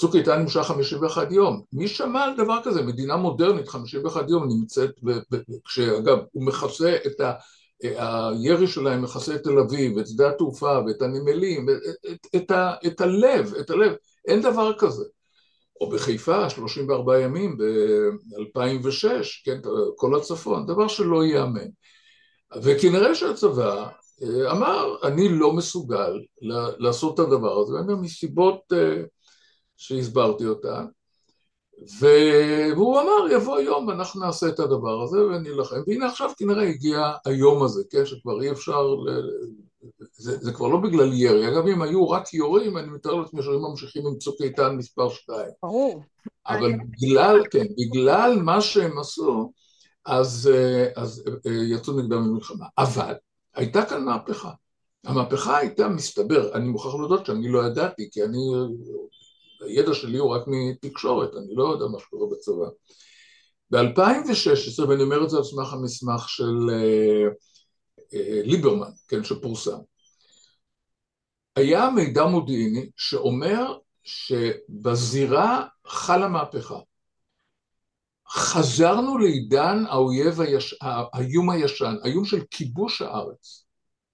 [0.00, 1.62] צוק איתן נמשך 51 יום.
[1.72, 2.82] מי שמע על דבר כזה?
[2.82, 4.90] מדינה מודרנית, 51 יום נמצאת,
[5.64, 7.32] כשאגב, הוא מכסה את ה...
[7.82, 11.76] הירי שלהם מכסה את תל אביב, את שדה התעופה ואת הנמלים, את,
[12.12, 13.92] את, את, ה, את הלב, את הלב,
[14.28, 15.04] אין דבר כזה.
[15.80, 19.08] או בחיפה, 34 ימים ב-2006,
[19.44, 19.60] כן,
[19.96, 21.68] כל הצפון, דבר שלא ייאמן.
[22.62, 23.88] וכנראה שהצבא
[24.22, 26.20] אה, אמר, אני לא מסוגל
[26.78, 29.02] לעשות את הדבר הזה, מסיבות אה,
[29.76, 30.84] שהסברתי אותן,
[32.00, 37.62] והוא אמר, יבוא יום ואנחנו נעשה את הדבר הזה ונילחם, והנה עכשיו כנראה הגיע היום
[37.62, 38.86] הזה, כן, שכבר אי אפשר.
[40.20, 43.60] זה, זה כבר לא בגלל ירי, אגב אם היו רק יורים, אני מתאר לעצמי שהיו
[43.60, 45.50] ממשיכים עם צוק איתן מספר שתיים.
[45.62, 46.02] ברור.
[46.46, 49.52] אבל בגלל, כן, בגלל מה שהם עשו,
[50.06, 50.50] אז,
[50.96, 52.66] אז אה, יצאו נגדם למלחמה.
[52.78, 53.14] אבל
[53.54, 54.50] הייתה כאן מהפכה.
[55.04, 58.38] המהפכה הייתה, מסתבר, אני מוכרח להודות שאני לא ידעתי, כי אני
[59.60, 62.66] הידע שלי הוא רק מתקשורת, אני לא יודע מה שקורה בצבא.
[63.70, 67.28] ב-2016, ואני אומר את זה על סמך המסמך של אה,
[68.14, 69.78] אה, ליברמן, כן, שפורסם,
[71.60, 76.78] היה מידע מודיעיני שאומר שבזירה חלה מהפכה.
[78.30, 80.74] חזרנו לעידן האויב היש...
[80.82, 83.64] האיום הישן, האיום של כיבוש הארץ.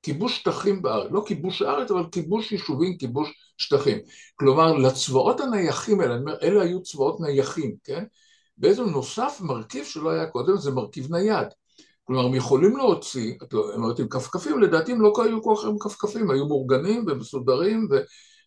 [0.03, 3.99] כיבוש שטחים בארץ, לא כיבוש הארץ, אבל כיבוש יישובים, כיבוש שטחים.
[4.35, 8.05] כלומר, לצבאות הנייחים האלה, אני אומר, אלה היו צבאות נייחים, כן?
[8.57, 11.49] בעצם נוסף מרכיב שלא היה קודם, זה מרכיב נייד.
[12.07, 15.79] כלומר, הם יכולים להוציא, אתם אומרת, עם כפכפים, לדעתי הם לא היו כל כך עם
[15.79, 17.97] כפכפים, היו מאורגנים ומסודרים, ו...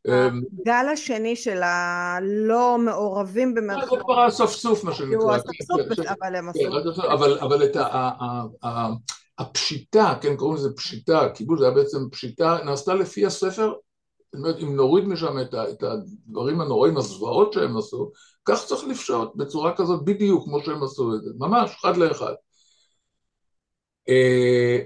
[0.07, 3.89] הגל השני של הלא מעורבים במרכאות.
[3.89, 5.33] זה כבר האספסוף, מה שנקרא.
[5.33, 5.79] האספסוף,
[6.21, 6.59] אבל הם עשו.
[7.41, 7.77] אבל את
[9.39, 13.73] הפשיטה, כן, קוראים לזה פשיטה, כיבוש זה היה בעצם פשיטה, נעשתה לפי הספר,
[14.33, 18.11] זאת אומרת, אם נוריד משם את, את הדברים הנוראים, הזוועות שהם עשו,
[18.45, 22.33] כך צריך לפשוט בצורה כזאת בדיוק כמו שהם עשו את זה, ממש, אחד לאחד.
[24.09, 24.79] אה,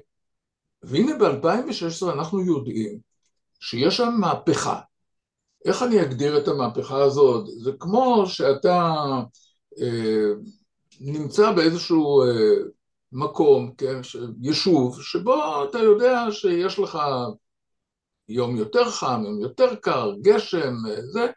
[0.84, 3.00] והנה ב-2016 אנחנו יודעים
[3.60, 4.80] שיש שם מהפכה.
[5.66, 7.46] איך אני אגדיר את המהפכה הזאת?
[7.64, 8.94] זה כמו שאתה
[9.82, 10.32] אה,
[11.00, 12.56] נמצא באיזשהו אה,
[13.12, 14.00] מקום, כן,
[14.42, 17.00] יישוב, שבו אתה יודע שיש לך
[18.30, 20.74] יום יותר חם, יום יותר קר, גשם,
[21.12, 21.28] זה,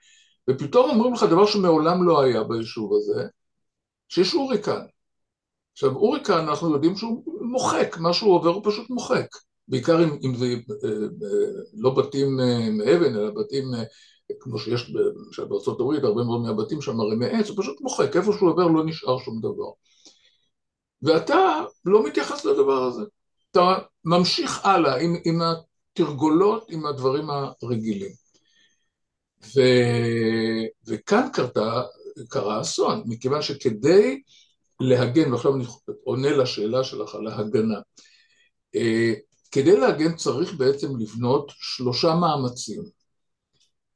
[0.51, 3.23] ופתאום אומרים לך דבר שמעולם לא היה ביישוב הזה,
[4.09, 4.81] שיש הוריקן.
[5.73, 9.27] עכשיו, הוריקן, אנחנו יודעים שהוא מוחק, מה שהוא עובר הוא פשוט מוחק.
[9.69, 13.65] בעיקר אם, אם זה אה, אה, לא בתים אה, מאבן, אלא בתים
[14.41, 18.33] כמו שיש למשל בארצות הברית, הרבה מאוד מהבתים שם הרי מעץ, הוא פשוט מוחק, איפה
[18.33, 19.71] שהוא עובר לא נשאר שום דבר.
[21.03, 23.03] ואתה לא מתייחס לדבר הזה.
[23.51, 28.11] אתה ממשיך הלאה עם, עם התרגולות, עם הדברים הרגילים.
[29.57, 29.61] ו...
[30.89, 31.83] וכאן קרתה,
[32.29, 34.23] קרה אסון, מכיוון שכדי
[34.81, 35.65] להגן, ועכשיו אני
[36.05, 37.79] עונה לשאלה שלך על ההגנה,
[38.75, 39.13] אה,
[39.51, 42.83] כדי להגן צריך בעצם לבנות שלושה מאמצים.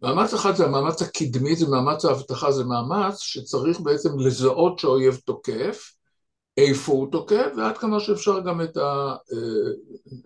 [0.02, 5.92] מאמץ אחד זה המאמץ הקדמי, זה מאמץ האבטחה, זה מאמץ שצריך בעצם לזהות שהאויב תוקף,
[6.56, 9.14] איפה הוא תוקף, ועד כמה שאפשר גם את ה...
[9.32, 9.72] אה,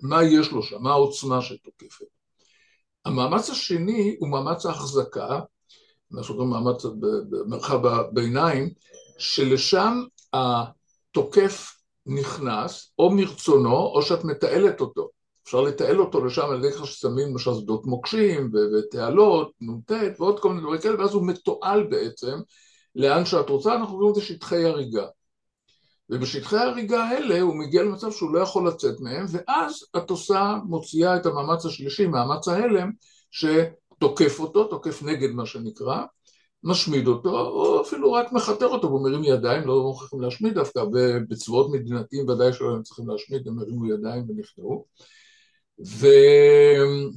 [0.03, 2.07] מה יש לו שם, מה העוצמה שתוקפת.
[3.05, 5.40] המאמץ השני הוא מאמץ ההחזקה,
[6.11, 6.85] מה שקוראים מאמץ
[7.31, 8.71] במרחב הביניים,
[9.19, 15.09] שלשם התוקף נכנס, או מרצונו, או שאת מתעלת אותו.
[15.44, 20.49] אפשר לתעל אותו לשם על ידי כך ששמים למשל שדות מוקשים ותעלות, נ"ט ועוד כל
[20.49, 22.38] מיני דברים כאלה, ואז הוא מתועל בעצם
[22.94, 25.07] לאן שאת רוצה, אנחנו קוראים לזה שטחי הריגה.
[26.11, 31.16] ובשטחי ההריגה האלה הוא מגיע למצב שהוא לא יכול לצאת מהם, ואז את עושה, מוציאה
[31.16, 32.90] את המאמץ השלישי, מאמץ ההלם,
[33.31, 36.03] שתוקף אותו, תוקף נגד מה שנקרא,
[36.64, 41.70] משמיד אותו, או אפילו רק מכתר אותו והוא מרים ידיים, לא מוכרחים להשמיד דווקא, ובצבאות
[41.70, 44.85] מדינתיים ודאי שלא הם צריכים להשמיד, הם הרימו ידיים ונכנעו.
[45.87, 46.07] ו...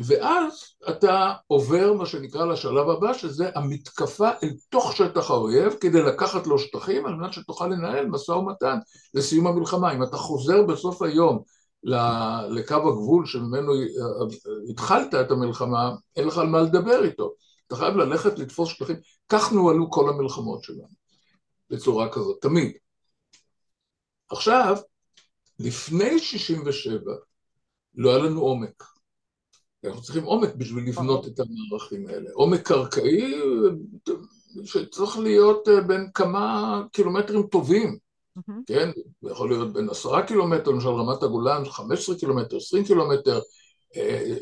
[0.06, 0.54] ואז
[0.90, 6.60] אתה עובר מה שנקרא לשלב הבא, שזה המתקפה אל תוך שטח האויב, כדי לקחת לו
[6.60, 8.78] שטחים, על מנת שתוכל לנהל משא ומתן
[9.14, 9.94] לסיום המלחמה.
[9.94, 11.40] אם אתה חוזר בסוף היום
[12.50, 13.74] לקו הגבול שממנו
[14.70, 17.34] התחלת את המלחמה, אין לך על מה לדבר איתו.
[17.68, 18.96] אתה חייב ללכת לתפוס שטחים.
[19.30, 20.98] כך נוהלו כל המלחמות שלנו,
[21.70, 22.72] בצורה כזאת, תמיד.
[24.30, 24.78] עכשיו,
[25.60, 27.12] לפני 67'
[27.96, 28.84] לא היה לנו עומק.
[29.84, 32.30] אנחנו צריכים עומק בשביל לבנות את המערכים האלה.
[32.34, 33.34] עומק קרקעי
[34.66, 37.98] שצריך להיות אה, בין כמה קילומטרים טובים,
[38.66, 38.90] כן?
[39.22, 43.40] זה יכול להיות בין עשרה קילומטר, למשל רמת הגולן, 15 קילומטר, 20 קילומטר,
[43.96, 44.36] אה,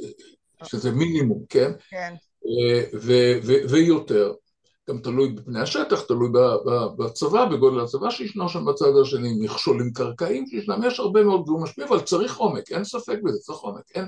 [0.64, 1.72] שזה מינימום, כן?
[1.90, 2.14] כן.
[2.46, 2.84] אה,
[3.70, 4.34] ויותר.
[4.90, 6.30] גם תלוי בפני השטח, תלוי
[6.98, 11.86] בצבא, בגודל הצבא שישנו שם בצד השני, מכשולים קרקעיים שישנם, יש הרבה מאוד והוא משפיע,
[11.86, 14.06] אבל צריך עומק, אין ספק בזה, צריך עומק, אין...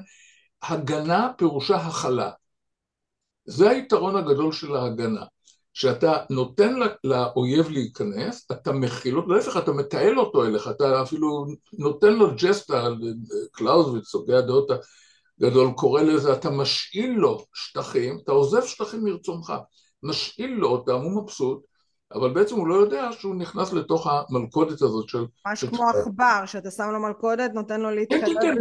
[0.63, 2.31] הגנה פירושה הכלה.
[3.45, 5.23] זה היתרון הגדול של ההגנה,
[5.73, 12.13] שאתה נותן לאויב להיכנס, אתה מכיל אותו, להפך, אתה מתעל אותו אליך, אתה אפילו נותן
[12.13, 12.87] לו ג'סטה,
[13.51, 14.69] קלאוזוויץ, הוגי הדעות
[15.41, 19.53] הגדול קורא לזה, אתה משאיל לו שטחים, אתה עוזב שטחים מרצונך.
[20.03, 21.63] משאיל לו אותם, הוא מבסוט,
[22.13, 25.25] אבל בעצם הוא לא יודע שהוא נכנס לתוך המלכודת הזאת של...
[25.47, 28.57] ממש כמו עכבר, שאתה שם לו מלכודת, נותן לו להתקדם כן, כן, כן,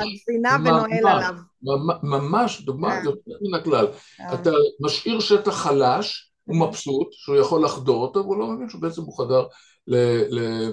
[0.00, 1.34] לגבינה ונועל עליו.
[2.02, 3.04] ממש, דוגמה כן.
[3.04, 3.86] יוצאת מן הכלל.
[4.16, 4.24] כן.
[4.34, 4.50] אתה
[4.80, 9.46] משאיר שטח חלש, הוא מבסוט, שהוא יכול לחדור אותו, והוא לא מבין שבעצם הוא חדר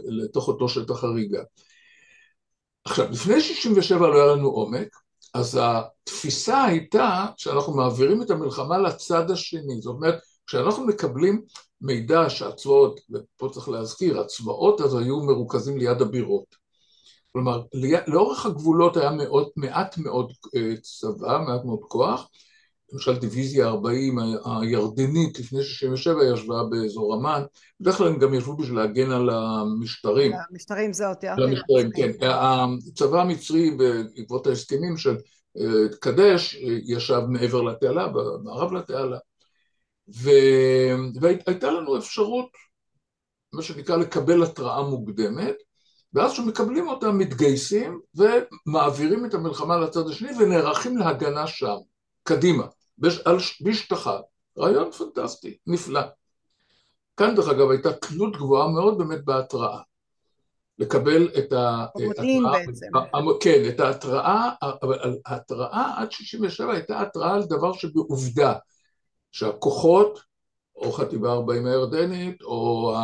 [0.06, 1.42] לתוך אותו שטח הריגה.
[2.86, 4.88] עכשיו, לפני 67' לא היה לנו עומק,
[5.36, 11.42] אז התפיסה הייתה שאנחנו מעבירים את המלחמה לצד השני, זאת אומרת, כשאנחנו מקבלים
[11.82, 16.56] מידע שהצבאות, ופה צריך להזכיר, הצבאות אז היו מרוכזים ליד הבירות.
[17.32, 17.62] כלומר,
[18.08, 22.30] לאורך הגבולות היה מאוד, מעט מאוד אה, צבא, מעט מאוד כוח,
[22.94, 27.42] למשל דיוויזיה 40 הירדנית לפני 67 ישבה באזור אמ"ן,
[27.80, 30.32] בדרך כלל הם גם ישבו בשביל להגן על המשטרים.
[30.50, 31.28] המשטרים זה אותי.
[31.28, 32.12] על המשטרים, כן.
[32.22, 35.18] הצבא המצרי בעקבות ההסכמים של
[35.58, 39.18] אה, קדש ישב מעבר לתעלה, במערב לתעלה.
[41.22, 42.50] והייתה לנו אפשרות,
[43.54, 45.56] מה שנקרא, לקבל התראה מוקדמת,
[46.14, 51.76] ואז כשמקבלים אותה מתגייסים ומעבירים את המלחמה לצד השני ונערכים להגנה שם.
[52.24, 52.66] קדימה,
[53.62, 54.20] בשטחה.
[54.58, 56.02] רעיון פנטסטי, נפלא.
[57.18, 59.80] כאן דרך אגב הייתה תלות גבוהה מאוד באמת בהתראה.
[60.80, 62.88] לקבל את ההתראה, בעצם.
[63.42, 68.54] כן, את ההתראה, אבל ההתראה עד 67' הייתה התראה על דבר שבעובדה,
[69.32, 70.20] שהכוחות,
[70.76, 72.96] או חטיבה 40 הירדנית, או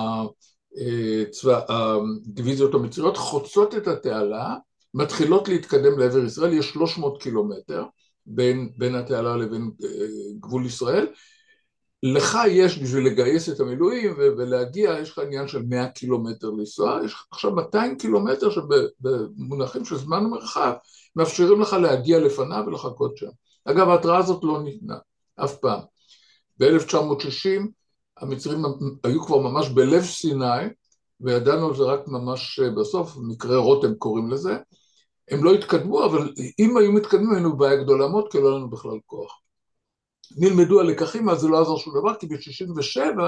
[0.73, 4.55] הצבא, הדיוויזיות המצריות, חוצות את התעלה,
[4.93, 7.83] מתחילות להתקדם לעבר ישראל, יש 300 קילומטר,
[8.25, 9.89] בין, בין התעלה לבין אה,
[10.39, 11.07] גבול ישראל.
[12.03, 17.13] לך יש בשביל לגייס את המילואים ולהגיע, יש לך עניין של 100 קילומטר לנסוע, יש
[17.13, 20.73] לך עכשיו 200 קילומטר שבמונחים של זמן ומרחב
[21.15, 23.29] מאפשרים לך להגיע לפניו ולחכות שם.
[23.65, 24.97] אגב, ההתראה הזאת לא ניתנה,
[25.35, 25.79] אף פעם.
[26.59, 27.61] ב-1960
[28.17, 28.63] המצרים
[29.03, 30.67] היו כבר ממש בלב סיני,
[31.21, 34.57] וידענו על זה רק ממש בסוף, מקרה רותם קוראים לזה,
[35.31, 38.69] הם לא התקדמו, אבל אם היו מתקדמים היינו בבעיה גדולה מאוד, כי לא היה לנו
[38.69, 39.41] בכלל כוח.
[40.37, 43.21] נלמדו הלקחים, אז זה לא עזר שום דבר, כי ב-67'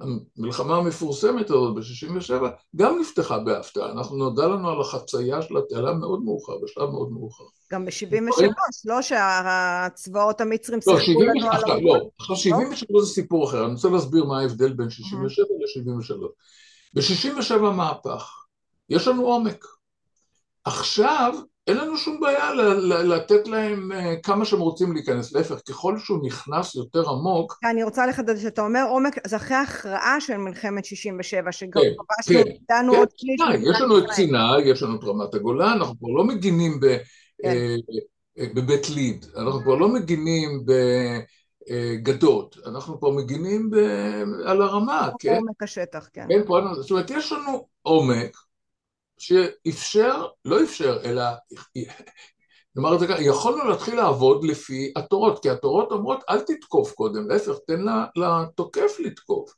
[0.00, 6.22] המלחמה המפורסמת הזאת ב-67' גם נפתחה בהפתעה, אנחנו נודע לנו על החצייה של התעלה מאוד
[6.22, 7.44] מאוחר, בשלב מאוד מאוחר.
[7.72, 8.44] גם ב-73,
[8.84, 11.82] לא שהצבאות המצרים לא, שיחקו לנו על הרוחות?
[11.82, 16.26] לא, עכשיו 73 זה סיפור אחר, אני רוצה להסביר מה ההבדל בין 67 ל-73.
[16.94, 18.44] ב-67 מהפך,
[18.90, 19.64] יש לנו עומק.
[20.68, 21.34] עכשיו
[21.66, 22.54] אין לנו שום בעיה
[22.86, 27.58] לתת להם אה, כמה שהם רוצים להיכנס, להפך, ככל שהוא נכנס יותר עמוק...
[27.70, 32.44] אני רוצה לחדד שאתה אומר עומק, זה אחרי ההכרעה של מלחמת 67, שגם כן, כבשנו,
[32.44, 33.40] כן, דנו כן, עוד שליש...
[33.40, 36.86] כן, יש לנו את סיני, יש לנו את רמת הגולן, אנחנו כבר לא מגינים ב,
[37.42, 37.48] כן.
[38.38, 40.64] אה, בבית ליד, אנחנו כבר לא מגינים
[41.70, 43.76] בגדות, אנחנו כבר מגינים ב,
[44.44, 45.36] על הרמה, כן?
[45.36, 46.26] עומק השטח, כן.
[46.28, 48.36] כן, פה, זאת אומרת, יש לנו עומק,
[49.18, 51.22] שאפשר, לא אפשר, אלא
[52.76, 57.28] נאמר את זה ככה, יכולנו להתחיל לעבוד לפי התורות, כי התורות אומרות אל תתקוף קודם,
[57.28, 57.80] להפך, תן
[58.16, 59.52] לתוקף לתקוף,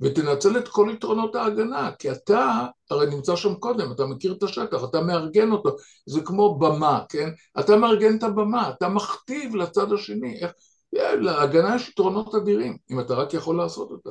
[0.00, 4.84] ותנצל את כל יתרונות ההגנה, כי אתה הרי נמצא שם קודם, אתה מכיר את השטח,
[4.84, 7.28] אתה מארגן אותו, זה כמו במה, כן?
[7.60, 10.52] אתה מארגן את הבמה, אתה מכתיב לצד השני, איך...
[10.92, 14.10] להגנה יש יתרונות אדירים, אם אתה רק יכול לעשות אותה.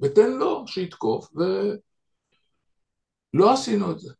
[0.00, 1.28] ותן לו שיתקוף,
[3.34, 4.12] ולא עשינו את זה.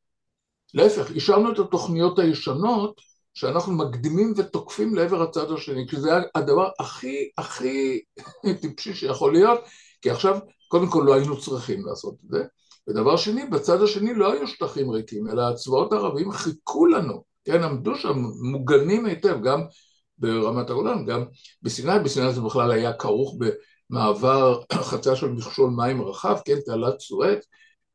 [0.77, 3.01] להפך, השארנו את התוכניות הישנות
[3.35, 8.01] שאנחנו מקדימים ותוקפים לעבר הצד השני, כי זה הדבר הכי הכי
[8.63, 9.61] טיפשי שיכול להיות,
[10.03, 12.45] כי עכשיו קודם כל לא היינו צריכים לעשות את זה,
[12.89, 17.95] ודבר שני, בצד השני לא היו שטחים ריקים, אלא הצבאות הערביים חיכו לנו, כן, עמדו
[17.95, 19.63] שם מוגנים היטב, גם
[20.19, 21.25] ברמת הגולן, גם
[21.63, 23.37] בסיני, בסיני זה בכלל היה כרוך
[23.91, 24.61] במעבר
[24.91, 27.47] חציה של מכשול מים רחב, כן, תעלת סואץ,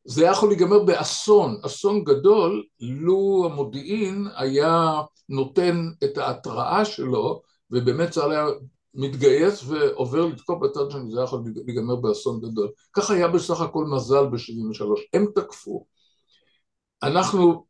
[0.05, 8.31] זה יכול להיגמר באסון, אסון גדול, לו המודיעין היה נותן את ההתראה שלו, ובאמת צה"ל
[8.31, 8.45] היה
[8.93, 12.71] מתגייס ועובר לתקוף בצד שני, זה יכול להיגמר באסון גדול.
[12.93, 14.85] כך היה בסך הכל מזל ב-73.
[15.13, 15.85] הם תקפו.
[17.03, 17.65] אנחנו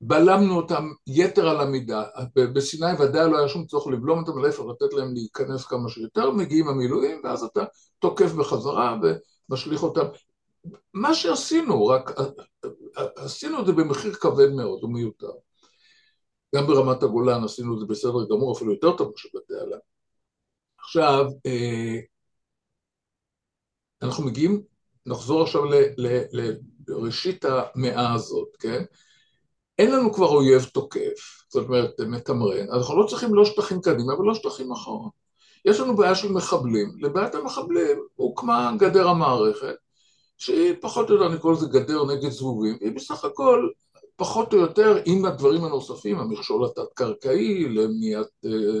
[0.00, 2.04] בלמנו אותם יתר על המידה.
[2.36, 6.68] בסיני ודאי לא היה שום צורך לבלום אותם, להפך לתת להם להיכנס כמה שיותר, מגיעים
[6.68, 7.64] המילואים, ואז אתה
[7.98, 8.96] תוקף בחזרה
[9.50, 10.06] ומשליך אותם.
[10.94, 12.10] מה שעשינו, רק
[13.16, 15.32] עשינו את זה במחיר כבד מאוד ומיותר.
[16.54, 19.76] גם ברמת הגולן עשינו את זה בסדר גמור, אפילו יותר טוב מאשר בתעלה.
[20.78, 22.00] עכשיו, אה,
[24.02, 24.62] אנחנו מגיעים,
[25.06, 26.52] נחזור עכשיו ל, ל,
[26.88, 28.84] לראשית המאה הזאת, כן?
[29.78, 34.34] אין לנו כבר אויב תוקף, זאת אומרת מתמרן, אנחנו לא צריכים לא שטחים קדימה ולא
[34.34, 35.08] שטחים אחורה.
[35.64, 39.76] יש לנו בעיה של מחבלים, לבעיית המחבלים הוקמה גדר המערכת,
[40.38, 43.68] שהיא פחות או יותר, אני קורא לזה גדר נגד זבובים, היא בסך הכל
[44.16, 48.80] פחות או יותר עם הדברים הנוספים, המכשול התת-קרקעי למניעת אה,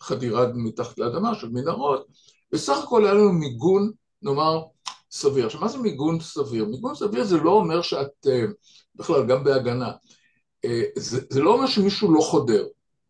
[0.00, 2.06] חדירה מתחת לאדמה של מנהרות,
[2.52, 4.62] בסך הכל היה לנו מיגון, נאמר,
[5.10, 5.46] סביר.
[5.46, 6.64] עכשיו, מה זה מיגון סביר?
[6.64, 8.44] מיגון סביר זה לא אומר שאת, אה,
[8.94, 9.92] בכלל, גם בהגנה,
[10.64, 12.66] אה, זה, זה לא אומר שמישהו לא חודר.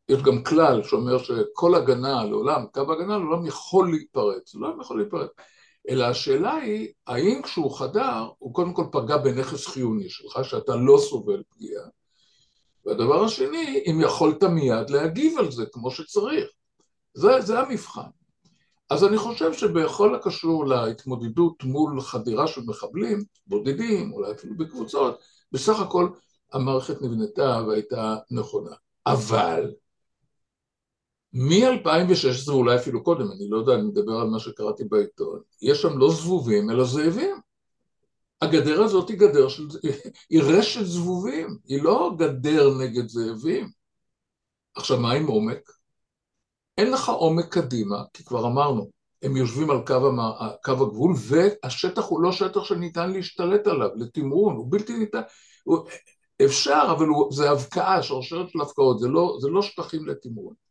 [0.09, 5.31] יש גם כלל שאומר שכל הגנה לעולם, קו הגנה לעולם יכול להתפרץ, לא יכול להתפרץ.
[5.89, 10.99] אלא השאלה היא, האם כשהוא חדר, הוא קודם כל פגע בנכס חיוני שלך, שאתה לא
[10.99, 11.85] סובל פגיעה,
[12.87, 16.45] והדבר השני, אם יכולת מיד להגיב על זה כמו שצריך.
[17.15, 18.09] זה, זה המבחן.
[18.91, 25.19] אז אני חושב שבכל הקשור להתמודדות מול חדירה של מחבלים, בודדים, אולי אפילו בקבוצות,
[25.53, 26.09] בסך הכל
[26.53, 28.71] המערכת נבנתה והייתה נכונה.
[29.07, 29.73] אבל
[31.35, 35.99] מ-2016, אולי אפילו קודם, אני לא יודע, אני מדבר על מה שקראתי בעיתון, יש שם
[35.99, 37.37] לא זבובים, אלא זאבים.
[38.43, 39.69] הגדר הזאת היא גדר של...
[40.31, 43.69] היא רשת זבובים, היא לא גדר נגד זאבים.
[44.75, 45.71] עכשיו, מה עם עומק?
[46.79, 48.91] אין לך עומק קדימה, כי כבר אמרנו,
[49.23, 50.19] הם יושבים על קו, המ...
[50.65, 55.21] קו הגבול, והשטח הוא לא שטח שניתן להשתלט עליו, לתמרון, הוא בלתי ניתן...
[55.65, 55.79] הוא...
[56.45, 57.33] אפשר, אבל הוא...
[57.33, 60.64] זה הבקעה, שרשרת של הבקעות, זה לא, זה לא שטחים לתמרון.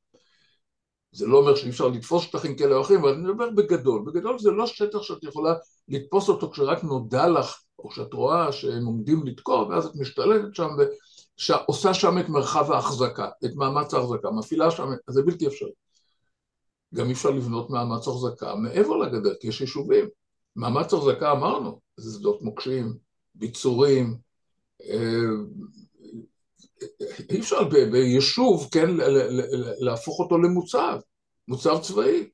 [1.14, 4.04] זה לא אומר שאי אפשר לתפוס שטחים כאלה או אחרים, אבל אני מדבר בגדול.
[4.06, 5.54] בגדול זה לא שטח שאת יכולה
[5.88, 10.70] לתפוס אותו כשרק נודע לך, או שאת רואה שהם עומדים לתקוע, ואז את משתלטת שם
[11.50, 15.72] ועושה שם את מרחב ההחזקה, את מאמץ ההחזקה, מפעילה שם, זה בלתי אפשרי.
[16.94, 20.06] גם אי אפשר לבנות מאמץ החזקה מעבר לגדר, כי יש יישובים.
[20.56, 22.94] מאמץ החזקה אמרנו, זה שדות מוקשים,
[23.36, 24.18] ביצורים,
[24.90, 25.28] אה,
[27.30, 28.90] אי אפשר ביישוב, כן,
[29.80, 31.00] להפוך אותו למוצב,
[31.48, 32.30] מוצב צבאי.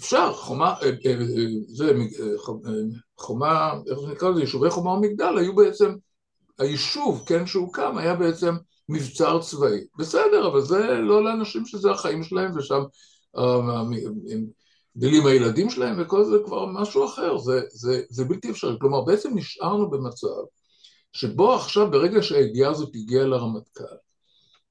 [0.00, 1.92] אפשר, חומה, אה, אה, אה, זה,
[3.18, 5.94] חומה, איך זה נקרא לזה, יישובי חומה ומגדל היו בעצם,
[6.58, 8.54] היישוב, כן, שהוקם, היה בעצם
[8.88, 9.80] מבצר צבאי.
[9.98, 12.82] בסדר, אבל זה לא לאנשים שזה החיים שלהם, ושם
[14.98, 18.76] גדלים הילדים שלהם וכל זה כבר משהו אחר, זה, זה, זה בלתי אפשרי.
[18.80, 20.26] כלומר, בעצם נשארנו במצב
[21.12, 23.84] שבו עכשיו, ברגע שהידיעה הזאת הגיעה לרמטכ"ל,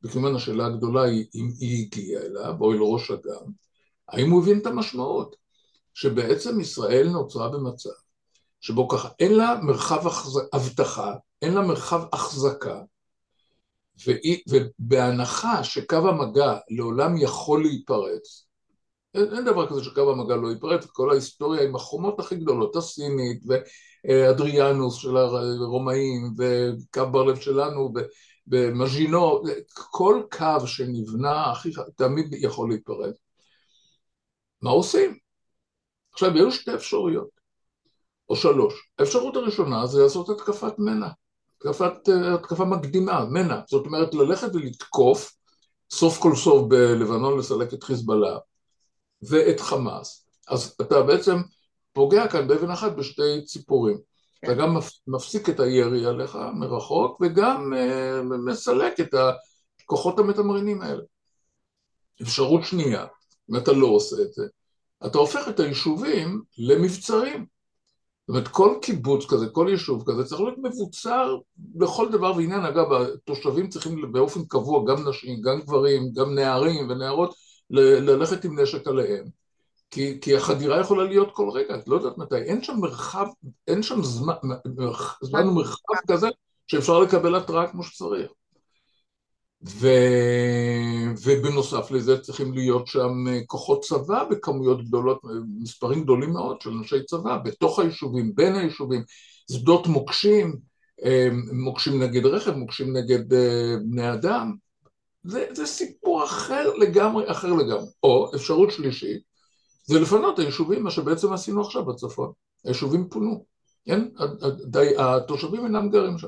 [0.03, 3.51] וכמובן השאלה הגדולה היא אם היא הגיעה אליו, או אל ראש אג"ם,
[4.07, 5.35] האם הוא הבין את המשמעות?
[5.93, 7.89] שבעצם ישראל נוצרה במצב
[8.61, 10.07] שבו ככה אין לה מרחב
[10.55, 12.81] אבטחה, אין לה מרחב החזקה,
[14.47, 18.47] ובהנחה שקו המגע לעולם יכול להיפרץ,
[19.13, 23.43] אין, אין דבר כזה שקו המגע לא ייפרץ, כל ההיסטוריה עם החומות הכי גדולות, הסינית
[24.07, 27.93] ואדריאנוס של הרומאים וקו בר לב שלנו
[28.47, 29.43] במז'ינו,
[29.73, 33.15] כל קו שנבנה הכי, תמיד יכול להתפרץ.
[34.61, 35.17] מה עושים?
[36.13, 37.29] עכשיו, היו שתי אפשרויות,
[38.29, 38.73] או שלוש.
[38.99, 41.09] האפשרות הראשונה זה לעשות התקפת מנע,
[41.57, 41.93] התקפת,
[42.33, 43.59] התקפה מקדימה, מנע.
[43.67, 45.35] זאת אומרת, ללכת ולתקוף
[45.91, 48.37] סוף כל סוף בלבנון לסלק את חיזבאללה
[49.21, 50.27] ואת חמאס.
[50.47, 51.35] אז אתה בעצם
[51.99, 53.97] פוגע כאן באבן אחת בשתי ציפורים.
[54.41, 54.47] כן.
[54.47, 54.77] אתה גם
[55.07, 59.15] מפסיק את הירי עליך מרחוק וגם uh, מסלק את
[59.83, 61.01] הכוחות המתמרנים האלה.
[62.21, 63.05] אפשרות שנייה,
[63.51, 64.45] אם אתה לא עושה את זה,
[65.05, 67.45] אתה הופך את היישובים למבצרים.
[68.27, 71.37] זאת אומרת, כל קיבוץ כזה, כל יישוב כזה, צריך להיות מבוצר
[71.79, 72.65] לכל דבר ועניין.
[72.65, 77.35] אגב, התושבים צריכים באופן קבוע, גם נשים, גם גברים, גם נערים ונערות,
[77.69, 79.38] ללכת עם נשק עליהם.
[79.91, 83.27] כי, כי החדירה יכולה להיות כל רגע, את לא יודעת מתי, אין שם מרחב,
[83.67, 84.33] אין שם זמן,
[85.21, 86.27] זמן ומרחב כזה
[86.67, 88.31] שאפשר לקבל התראה כמו שצריך.
[89.67, 89.87] ו...
[91.23, 95.21] ובנוסף לזה צריכים להיות שם כוחות צבא בכמויות גדולות,
[95.61, 99.03] מספרים גדולים מאוד של אנשי צבא, בתוך היישובים, בין היישובים,
[99.51, 100.55] שדות מוקשים,
[101.53, 104.53] מוקשים נגד רכב, מוקשים נגד אה, בני אדם,
[105.23, 107.87] זה, זה סיפור אחר לגמרי, אחר לגמרי.
[108.03, 109.28] או אפשרות שלישית,
[109.89, 112.31] זה לפנות היישובים, מה שבעצם עשינו עכשיו בצפון.
[112.65, 113.45] היישובים פונו,
[113.85, 114.07] כן?
[114.97, 116.27] התושבים אינם גרים שם.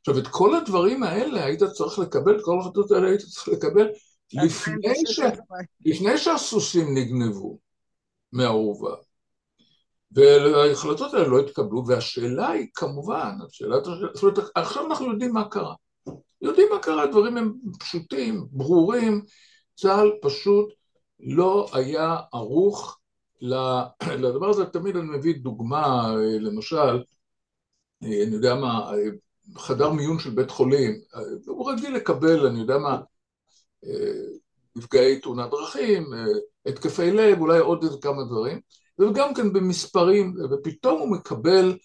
[0.00, 3.86] עכשיו, את כל הדברים האלה היית צריך לקבל, את כל ההחלטות האלה היית צריך לקבל
[4.32, 5.20] לפני, ש...
[5.84, 7.58] לפני שהסוסים נגנבו
[8.32, 8.96] מהאורווה.
[10.12, 13.76] וההחלטות האלה לא התקבלו, והשאלה היא כמובן, השאלה,
[14.14, 15.74] זאת אומרת, עכשיו אנחנו יודעים מה קרה.
[16.42, 19.24] יודעים מה קרה, הדברים הם פשוטים, ברורים,
[19.76, 20.83] צה"ל פשוט
[21.20, 22.98] לא היה ערוך
[24.06, 27.02] לדבר הזה, תמיד אני מביא דוגמה, למשל,
[28.02, 28.90] אני יודע מה,
[29.56, 30.92] חדר מיון של בית חולים,
[31.46, 33.00] הוא רגיל לקבל, אני יודע מה,
[34.76, 36.10] נפגעי תאונת דרכים,
[36.66, 38.60] התקפי לב, אולי עוד איזה כמה דברים,
[38.98, 41.78] וגם כן במספרים, ופתאום הוא מקבל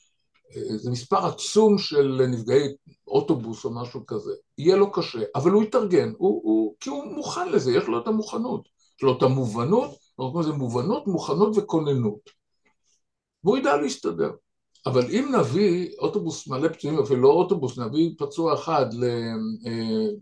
[0.55, 2.67] איזה מספר עצום של נפגעי
[3.07, 7.51] אוטובוס או משהו כזה, יהיה לו קשה, אבל הוא יתארגן, הוא, הוא, כי הוא מוכן
[7.51, 8.69] לזה, יש לו את המוכנות,
[9.03, 12.29] לו את המובנות, אנחנו קוראים לזה מובנות, מוכנות וכוננות,
[13.43, 14.31] והוא ידע להסתדר.
[14.85, 18.85] אבל אם נביא אוטובוס מלא פצועים, אפילו לא אוטובוס, נביא פצוע אחד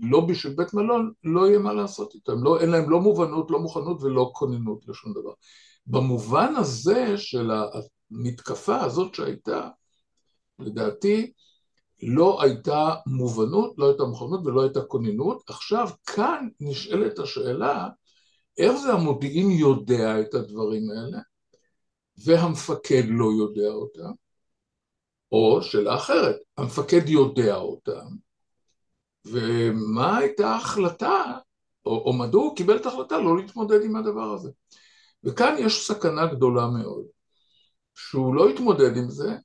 [0.01, 3.59] ללובי של בית מלון, לא יהיה מה לעשות איתם, לא, אין להם לא מובנות, לא
[3.59, 5.32] מוכנות ולא כוננות לשום דבר.
[5.88, 7.51] במובן הזה של
[8.11, 9.69] המתקפה הזאת שהייתה,
[10.59, 11.32] לדעתי
[12.03, 15.43] לא הייתה מובנות, לא הייתה מוכנות ולא הייתה כוננות.
[15.47, 17.88] עכשיו כאן נשאלת השאלה,
[18.58, 21.20] איך זה המודיעין יודע את הדברים האלה
[22.18, 24.12] והמפקד לא יודע אותם?
[25.32, 28.08] או שאלה אחרת, המפקד יודע אותם,
[29.26, 31.38] ומה הייתה ההחלטה,
[31.86, 34.49] או, או מדוע הוא קיבל את ההחלטה לא להתמודד עם הדבר הזה.
[35.24, 37.05] וכאן יש סכנה גדולה מאוד,
[37.95, 39.36] שהוא לא יתמודד עם זה,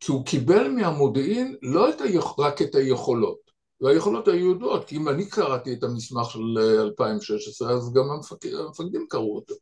[0.00, 2.38] כי הוא קיבל מהמודיעין לא את היכ...
[2.38, 3.49] רק את היכולות,
[3.80, 9.06] והיכולות היו ידועות, כי אם אני קראתי את המסמך של 2016, אז גם המפקד, המפקדים
[9.08, 9.54] קראו אותו.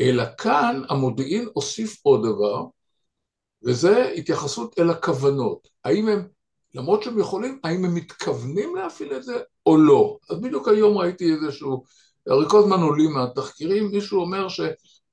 [0.00, 2.64] אלא כאן המודיעין הוסיף עוד דבר,
[3.64, 5.68] וזה התייחסות אל הכוונות.
[5.84, 6.28] האם הם,
[6.74, 9.34] למרות שהם יכולים, האם הם מתכוונים להפעיל את זה
[9.66, 10.18] או לא?
[10.30, 11.84] אז בדיוק היום ראיתי איזשהו,
[12.26, 14.60] הרי כל הזמן עולים מהתחקירים, מישהו אומר ש...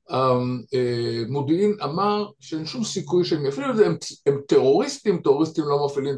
[0.09, 6.15] המודיעין אמר שאין שום סיכוי שהם יפעילו את זה, הם, הם טרוריסטים, טרוריסטים לא מפעילים,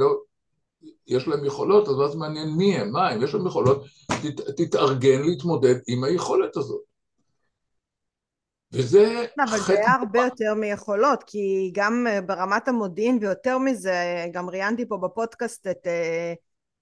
[1.07, 4.41] יש להם יכולות, אז מה זה מעניין מי הם, מה הם, יש להם יכולות, תת,
[4.57, 6.81] תתארגן להתמודד עם היכולת הזאת.
[8.73, 9.25] וזה...
[9.49, 14.97] אבל זה היה הרבה יותר מיכולות, כי גם ברמת המודיעין ויותר מזה, גם ראיינתי פה
[14.97, 16.33] בפודקאסט את אה,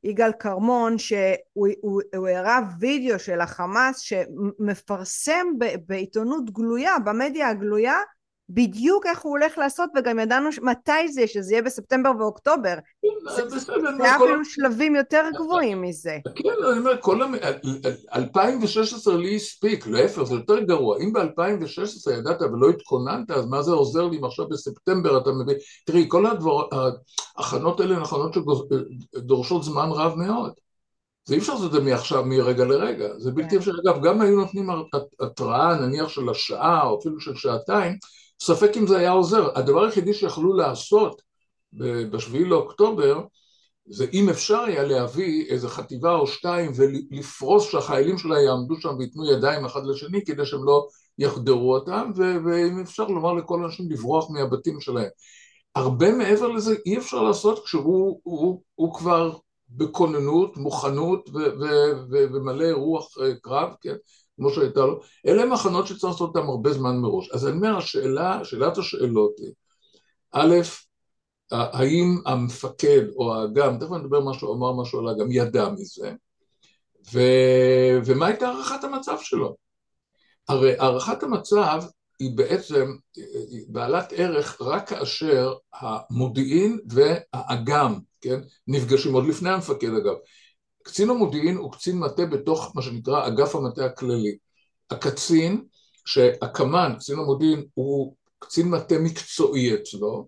[0.03, 5.47] יגאל כרמון שהוא הראה וידאו של החמאס שמפרסם
[5.86, 7.97] בעיתונות גלויה, במדיה הגלויה,
[8.50, 12.76] בדיוק איך הוא הולך לעשות וגם ידענו מתי זה, שזה יהיה בספטמבר ואוקטובר.
[13.02, 13.41] כן,
[13.98, 16.18] זה אפילו שלבים יותר גבוהים מזה.
[16.36, 17.36] כן, אני אומר, כל המ...
[18.16, 20.98] 2016 לי הספיק, להפך, זה יותר גרוע.
[21.00, 25.58] אם ב-2016 ידעת ולא התכוננת, אז מה זה עוזר לי אם עכשיו בספטמבר אתה מבין?
[25.86, 26.26] תראי, כל
[27.38, 28.34] ההכנות האלה הן הכנות
[29.16, 30.52] שדורשות זמן רב מאוד.
[31.28, 33.58] זה אי אפשר לעשות את זה מעכשיו, מרגע לרגע, זה בלתי כן.
[33.58, 33.80] אפשרי.
[33.86, 34.70] אגב, גם היו נותנים
[35.20, 37.98] התראה נניח של השעה או אפילו של שעתיים,
[38.42, 39.50] ספק אם זה היה עוזר.
[39.56, 41.22] הדבר היחידי שיכלו לעשות
[42.12, 43.22] בשביעי לאוקטובר,
[43.90, 49.32] זה אם אפשר היה להביא איזה חטיבה או שתיים ולפרוס שהחיילים שלה יעמדו שם וייתנו
[49.32, 54.82] ידיים אחד לשני כדי שהם לא יחדרו אותם, ואם אפשר לומר לכל האנשים לברוח מהבתים
[54.82, 55.10] שלהם.
[55.76, 59.38] הרבה מעבר לזה אי אפשר לעשות כשהוא הוא, הוא כבר
[59.70, 61.30] בכוננות, מוכנות
[62.10, 63.96] ומלא רוח אה, קרב, כן?
[64.38, 67.32] כמו שהייתה לו, אלה הם הכנות שצריך לעשות אותן הרבה זמן מראש.
[67.32, 69.52] אז אני אומר, השאלה, שאלת השאלות היא,
[70.32, 70.56] א',
[71.52, 76.12] האם המפקד או האגם, תכף נדבר משהו, אומר משהו על האגם, ידע מזה,
[77.14, 77.20] ו...
[78.06, 79.56] ומה הייתה הערכת המצב שלו?
[80.50, 81.82] הרי הערכת המצב
[82.20, 90.16] היא בעצם היא בעלת ערך רק כאשר המודיעין והאגם, כן, נפגשים, עוד לפני המפקד אגב.
[90.86, 94.38] קצין המודיעין הוא קצין מטה בתוך מה שנקרא אגף המטה הכללי.
[94.90, 95.66] הקצין,
[96.06, 100.28] שהקמ"ן, קצין המודיעין, הוא קצין מטה מקצועי אצלו,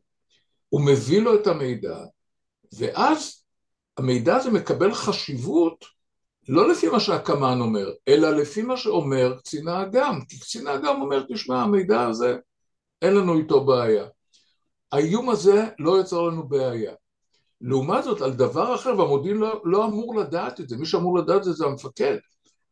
[0.69, 1.97] הוא מביא לו את המידע,
[2.73, 3.43] ואז
[3.97, 5.85] המידע הזה מקבל חשיבות
[6.49, 11.23] לא לפי מה שהקמ"ן אומר, אלא לפי מה שאומר קצין האג"ם, כי קצין האג"ם אומר,
[11.29, 12.37] תשמע, המידע הזה,
[13.01, 14.05] אין לנו איתו בעיה.
[14.91, 16.93] האיום הזה לא יוצר לנו בעיה.
[17.61, 21.37] לעומת זאת, על דבר אחר, והמודיעין לא, לא אמור לדעת את זה, מי שאמור לדעת
[21.37, 22.17] את זה זה המפקד,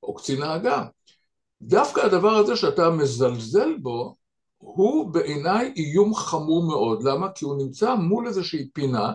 [0.04, 0.84] או קצין האג"ם.
[1.62, 4.16] דווקא הדבר הזה שאתה מזלזל בו,
[4.58, 7.04] הוא בעיניי איום חמור מאוד.
[7.04, 7.32] למה?
[7.32, 9.14] כי הוא נמצא מול איזושהי פינה,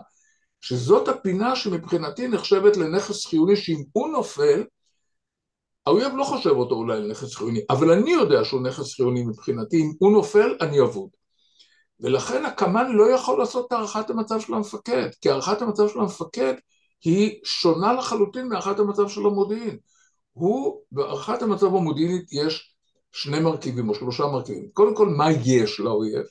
[0.60, 4.64] שזאת הפינה שמבחינתי נחשבת לנכס חיוני, שאם הוא נופל,
[5.86, 9.92] האויב לא חושב אותו אולי לנכס חיוני, אבל אני יודע שהוא נכס חיוני מבחינתי, אם
[9.98, 11.19] הוא נופל, אני אבוד.
[12.00, 16.54] ולכן הקמ"ן לא יכול לעשות את הערכת המצב של המפקד, כי הערכת המצב של המפקד
[17.04, 19.78] היא שונה לחלוטין מהערכת המצב של המודיעין.
[20.32, 22.74] הוא, בהערכת המצב המודיעינית יש
[23.12, 24.68] שני מרכיבים או שלושה מרכיבים.
[24.72, 26.22] קודם כל, מה יש לאויב?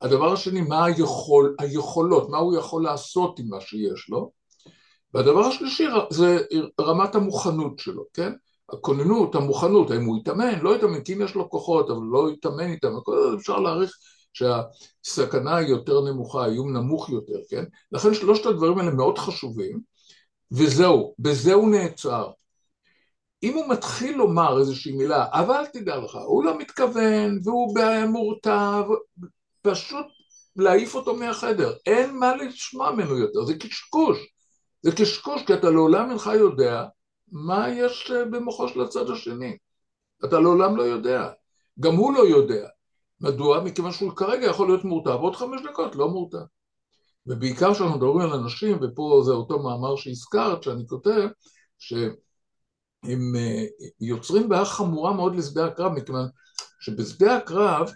[0.00, 4.30] הדבר השני, מה היכול, היכולות, מה הוא יכול לעשות עם מה שיש לו?
[5.14, 6.38] והדבר השלישי זה
[6.80, 8.32] רמת המוכנות שלו, כן?
[8.72, 12.72] הכוננות, המוכנות, האם הוא יתאמן, לא יתאמן, כי אם יש לו כוחות, אבל לא יתאמן
[12.72, 12.88] איתם,
[13.36, 13.92] אפשר להעריך
[14.32, 17.64] שהסכנה היא יותר נמוכה, האיום נמוך יותר, כן?
[17.92, 19.80] לכן שלושת הדברים האלה מאוד חשובים,
[20.52, 22.30] וזהו, בזה הוא נעצר.
[23.42, 27.78] אם הוא מתחיל לומר איזושהי מילה, אבל תדע לך, הוא לא מתכוון, והוא
[28.08, 28.82] מורתע,
[29.62, 30.06] פשוט
[30.56, 31.72] להעיף אותו מהחדר.
[31.86, 34.18] אין מה לשמוע ממנו יותר, זה קשקוש.
[34.82, 36.84] זה קשקוש, כי אתה לעולם אינך יודע
[37.32, 39.56] מה יש אה, במוחו של הצד השני.
[40.24, 41.30] אתה לעולם לא יודע.
[41.80, 42.68] גם הוא לא יודע.
[43.20, 43.60] מדוע?
[43.60, 46.42] מכיוון שהוא כרגע יכול להיות מורתע, ועוד חמש דקות לא מורתע.
[47.26, 51.28] ובעיקר כשאנחנו מדברים על אנשים, ופה זה אותו מאמר שהזכרת, שאני כותב,
[51.78, 53.64] שהם אה,
[54.00, 56.28] יוצרים בעיה חמורה מאוד לשדה הקרב, מכיוון
[56.80, 57.90] שבשדה הקרב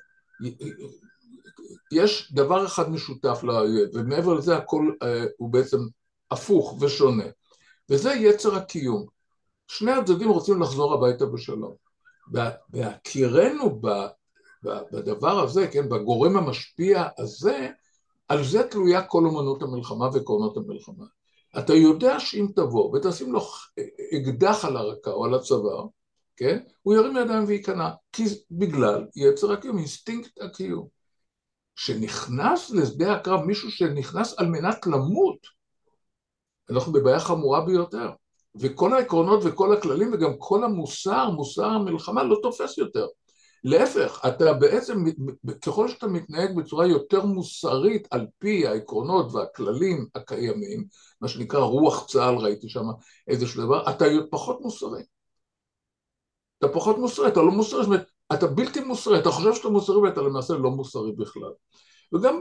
[1.93, 5.79] יש דבר אחד משותף לאויב, ומעבר לזה הכל אה, הוא בעצם
[6.31, 7.25] הפוך ושונה,
[7.91, 9.07] וזה יצר הקיום.
[9.69, 11.75] שני הצדדים רוצים לחזור הביתה בשלום.
[12.69, 13.81] בהכירנו
[14.65, 17.69] בדבר הזה, כן, בגורם המשפיע הזה,
[18.29, 21.05] על זה תלויה כל אמנות המלחמה ועקרונות המלחמה.
[21.59, 23.41] אתה יודע שאם תבוא ותשים לו
[24.15, 25.87] אקדח על הרקה או על הצוואר,
[26.37, 30.89] כן, הוא ירים ידיים וייכנע, כי בגלל יצר הקיום, אינסטינקט הקיום.
[31.77, 35.39] כשנכנס לשדה הקרב מישהו שנכנס על מנת למות,
[36.71, 38.11] אנחנו בבעיה חמורה ביותר.
[38.57, 43.07] וכל העקרונות וכל הכללים וגם כל המוסר, מוסר המלחמה לא תופס יותר.
[43.65, 45.05] להפך, אתה בעצם,
[45.67, 50.85] ככל שאתה מתנהג בצורה יותר מוסרית על פי העקרונות והכללים הקיימים,
[51.21, 52.85] מה שנקרא רוח צה"ל, ראיתי שם
[53.29, 55.03] איזשהו דבר, אתה פחות מוסרי.
[56.59, 59.97] אתה פחות מוסרי, אתה לא מוסרי, זאת אומרת, אתה בלתי מוסרי, אתה חושב שאתה מוסרי
[59.97, 61.53] ואתה למעשה לא מוסרי בכלל.
[62.15, 62.41] וגם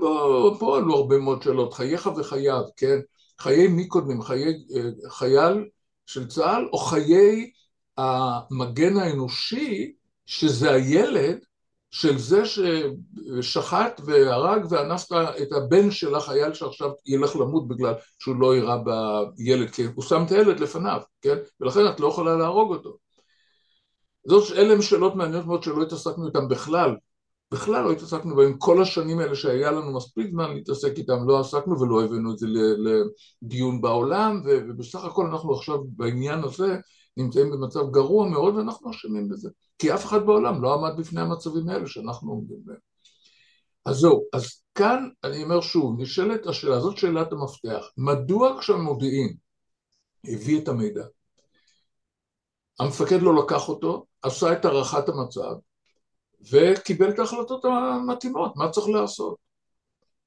[0.59, 2.99] פה, עלו הרבה מאוד שאלות, חייך וחייו, כן?
[3.39, 5.69] חיי מי קודמים, חיי אה, חייל
[6.05, 7.51] של צה"ל או חיי
[7.97, 9.93] המגן האנושי
[10.25, 11.37] שזה הילד
[11.91, 15.11] של זה ששחט והרג ואנס
[15.41, 20.23] את הבן של החייל שעכשיו ילך למות בגלל שהוא לא יירה בילד, כי הוא שם
[20.25, 21.35] את הילד לפניו, כן?
[21.59, 22.97] ולכן את לא יכולה להרוג אותו.
[24.27, 26.95] זאת, אלה הן שאלות מעניינות מאוד שלא התעסקנו איתן בכלל
[27.53, 31.79] בכלל לא התעסקנו בהם כל השנים האלה שהיה לנו מספיק זמן להתעסק איתם, לא עסקנו
[31.79, 32.47] ולא הבאנו את זה
[33.41, 36.77] לדיון בעולם, ובסך הכל אנחנו עכשיו בעניין הזה
[37.17, 41.69] נמצאים במצב גרוע מאוד ואנחנו אשמים בזה, כי אף אחד בעולם לא עמד בפני המצבים
[41.69, 42.77] האלה שאנחנו עומדים בהם.
[43.85, 49.35] אז זהו, אז כאן אני אומר שוב, נשאלת השאלה, זאת שאלת המפתח, מדוע כשהמודיעין
[50.25, 51.05] הביא את המידע,
[52.79, 55.53] המפקד לא לקח אותו, עשה את הערכת המצב,
[56.51, 59.35] וקיבל את ההחלטות המתאימות, מה צריך לעשות.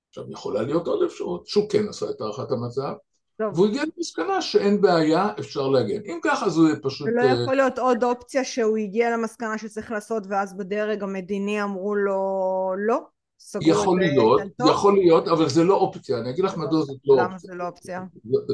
[0.09, 2.93] עכשיו, יכולה להיות עוד אפשרות, שהוא כן עשה את הערכת המצב,
[3.39, 3.55] טוב.
[3.55, 6.01] והוא הגיע למסקנה שאין בעיה, אפשר להגן.
[6.07, 7.09] אם ככה זה פשוט...
[7.09, 12.75] ולא יכול להיות עוד אופציה שהוא הגיע למסקנה שצריך לעשות ואז בדרג המדיני אמרו לו
[12.79, 13.01] לא?
[13.61, 17.29] יכול להיות, יכול להיות, אבל זה לא אופציה, אני אגיד לך מדוע זאת לא אופציה.
[17.29, 18.03] למה זה לא אופציה?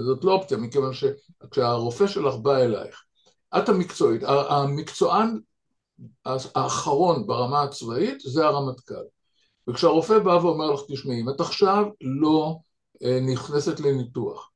[0.07, 3.05] זאת לא אופציה, מכיוון שכשהרופא שלך בא אלייך,
[3.59, 5.39] את המקצועית, המקצוען
[6.55, 9.05] האחרון ברמה הצבאית זה הרמטכ"ל.
[9.68, 12.57] וכשהרופא בא ואומר לך, תשמעי, אם את עכשיו לא
[13.05, 14.51] אה, נכנסת לניתוח,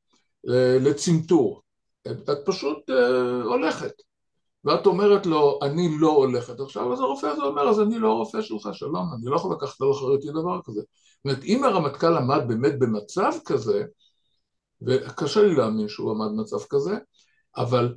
[0.81, 1.63] לצנתור,
[2.09, 3.93] את פשוט אה, הולכת.
[4.65, 8.43] ואת אומרת לו, אני לא הולכת עכשיו, אז הרופא הזה אומר, אז אני לא הרופא
[8.43, 10.81] שלך, שלום, אני לא יכול לקחת על אחריותי דבר כזה.
[10.81, 13.85] זאת אומרת, אם הרמטכ"ל עמד באמת במצב כזה,
[14.83, 16.99] וקשה לי להאמין שהוא עמד במצב כזה,
[17.57, 17.95] אבל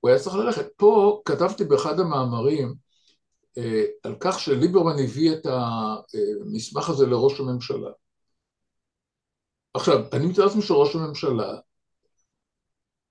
[0.00, 0.66] הוא היה צריך ללכת.
[0.76, 2.74] פה כתבתי באחד המאמרים
[3.58, 7.90] אה, על כך שליברמן הביא את המסמך הזה לראש הממשלה.
[9.74, 11.54] עכשיו, אני מתאר לעצמי שראש הממשלה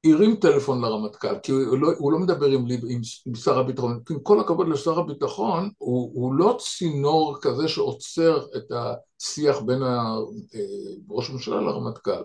[0.05, 4.19] הרים טלפון לרמטכ"ל, כי הוא לא, הוא לא מדבר עם, עם, עם שר הביטחון, עם
[4.19, 10.15] כל הכבוד לשר הביטחון, הוא, הוא לא צינור כזה שעוצר את השיח בין ה,
[10.55, 12.23] אה, ראש הממשלה לרמטכ"ל.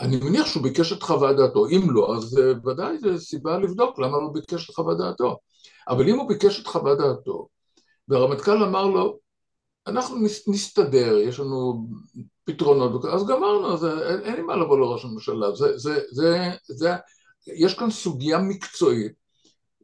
[0.00, 3.98] אני מניח שהוא ביקש את חוות דעתו, אם לא, אז אה, ודאי זו סיבה לבדוק
[3.98, 5.38] למה הוא ביקש את חוות דעתו.
[5.88, 7.48] אבל אם הוא ביקש את חוות דעתו,
[8.08, 9.18] והרמטכ"ל אמר לו,
[9.86, 10.16] אנחנו
[10.46, 11.88] נסתדר, יש לנו
[12.44, 16.94] פתרונות, אז גמרנו, אז אין, אין לי מה לבוא לראש הממשלה, זה, זה, זה, זה,
[17.46, 19.12] יש כאן סוגיה מקצועית,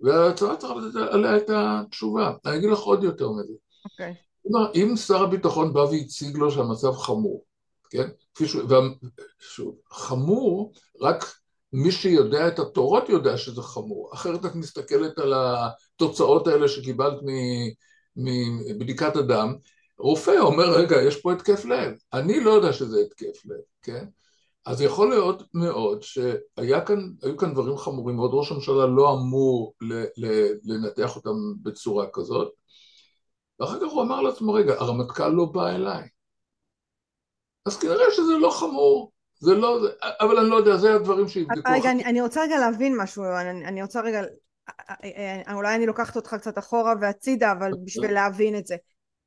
[0.02, 2.32] והצבא צריך לתת עליה את התשובה.
[2.46, 3.52] אני אגיד לך עוד יותר מזה.
[3.84, 4.14] אוקיי.
[4.14, 4.30] Okay.
[4.74, 7.44] אם שר הביטחון בא והציג לו שהמצב חמור,
[7.90, 8.08] כן?
[8.34, 8.56] כפי ש...
[9.40, 11.24] ושוב, חמור, רק
[11.72, 17.18] מי שיודע את התורות יודע שזה חמור, אחרת את מסתכלת על התוצאות האלה שקיבלת
[18.16, 19.54] מבדיקת הדם,
[20.00, 24.04] רופא אומר, רגע, יש פה התקף לב, אני לא יודע שזה התקף לב, כן?
[24.66, 30.04] אז יכול להיות מאוד שהיו כאן, כאן דברים חמורים מאוד, ראש הממשלה לא אמור ל,
[30.16, 32.52] ל, לנתח אותם בצורה כזאת,
[33.60, 36.08] ואחר כך הוא אמר לעצמו, רגע, הרמטכ"ל לא בא אליי,
[37.66, 39.80] אז כנראה שזה לא חמור, זה לא,
[40.20, 41.70] אבל אני לא יודע, זה הדברים שיבדקו.
[41.72, 44.20] רגע, אני, אני רוצה רגע להבין משהו, אני, אני רוצה רגע,
[45.54, 48.76] אולי אני לוקחת אותך קצת אחורה והצידה, אבל בשביל להבין את זה.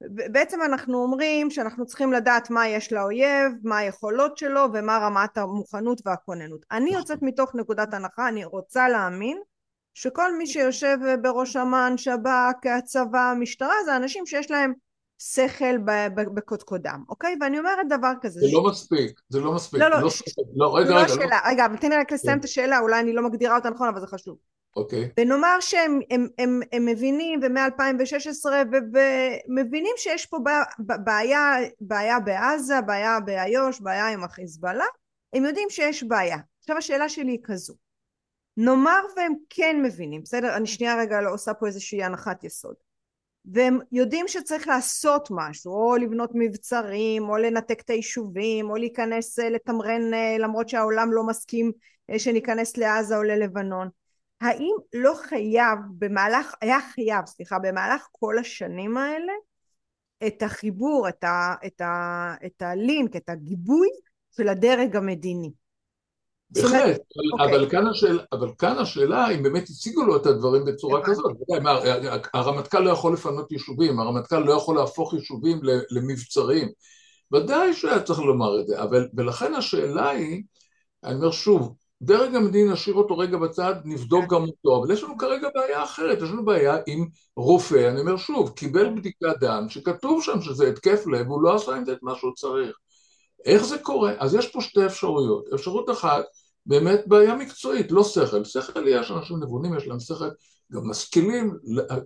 [0.10, 6.02] בעצם אנחנו אומרים שאנחנו צריכים לדעת מה יש לאויב, מה היכולות שלו ומה רמת המוכנות
[6.06, 6.66] והכוננות.
[6.72, 7.00] אני נכון.
[7.00, 9.38] יוצאת מתוך נקודת הנחה, אני רוצה להאמין
[9.94, 14.74] שכל מי שיושב בראש אמ"ן, שב"כ, הצבא, המשטרה, זה אנשים שיש להם
[15.20, 15.78] שכל
[16.34, 17.36] בקודקודם, אוקיי?
[17.42, 18.40] ואני אומרת דבר כזה.
[18.40, 19.80] זה לא מספיק, זה לא מספיק.
[19.80, 20.24] לא, לא, לא, ש...
[20.56, 21.26] לא רגע, לא רגע.
[21.26, 21.36] לא.
[21.46, 22.40] רגע, תן לי רק לסיים כן.
[22.40, 24.38] את השאלה, אולי אני לא מגדירה אותה נכון, אבל זה חשוב.
[24.76, 25.10] אוקיי.
[25.20, 28.46] ונאמר שהם הם, הם, הם מבינים, ומ-2016,
[29.48, 30.38] ומבינים שיש פה
[31.06, 34.86] בעיה, בעיה בעזה, בעיה באיו"ש, בעיה עם החיזבאללה,
[35.34, 36.38] הם יודעים שיש בעיה.
[36.60, 37.74] עכשיו השאלה שלי היא כזו,
[38.58, 40.56] נאמר והם כן מבינים, בסדר?
[40.56, 42.76] אני שנייה רגע לא עושה פה איזושהי הנחת יסוד.
[43.46, 49.50] והם יודעים שצריך לעשות משהו, או לבנות מבצרים, או לנתק את היישובים, או להיכנס אה,
[49.50, 51.72] לתמרן אה, למרות שהעולם לא מסכים
[52.10, 53.90] אה, שניכנס לעזה או ללבנון.
[54.44, 59.34] האם לא חייב במהלך, היה חייב, סליחה, במהלך כל השנים האלה
[60.28, 63.88] את החיבור, את, ה, את, ה, את הלינק, את הגיבוי
[64.32, 65.52] של הדרג המדיני?
[66.50, 67.02] בהחלט,
[67.40, 67.70] אבל, אוקיי.
[67.70, 71.38] כאן השאלה, אבל כאן השאלה אם באמת הציגו לו את הדברים בצורה כזאת.
[72.34, 76.68] הרמטכ"ל לא יכול לפנות יישובים, הרמטכ"ל לא יכול להפוך יישובים למבצרים.
[77.34, 80.44] ודאי שהיה צריך לומר את זה, אבל ולכן השאלה היא,
[81.04, 85.18] אני אומר שוב, דרג המדיני נשאיר אותו רגע בצד, נבדוק גם אותו, אבל יש לנו
[85.18, 90.24] כרגע בעיה אחרת, יש לנו בעיה עם רופא, אני אומר שוב, קיבל בדיקת דם שכתוב
[90.24, 92.78] שם שזה התקף לב, והוא לא עשה עם זה את מה שהוא צריך.
[93.46, 94.14] איך זה קורה?
[94.20, 95.46] אז יש פה שתי אפשרויות.
[95.54, 96.26] אפשרות אחת,
[96.66, 98.44] באמת בעיה מקצועית, לא שכל.
[98.44, 100.30] שכל יש אנשים נבונים, יש להם שכל,
[100.72, 101.54] גם משכילים,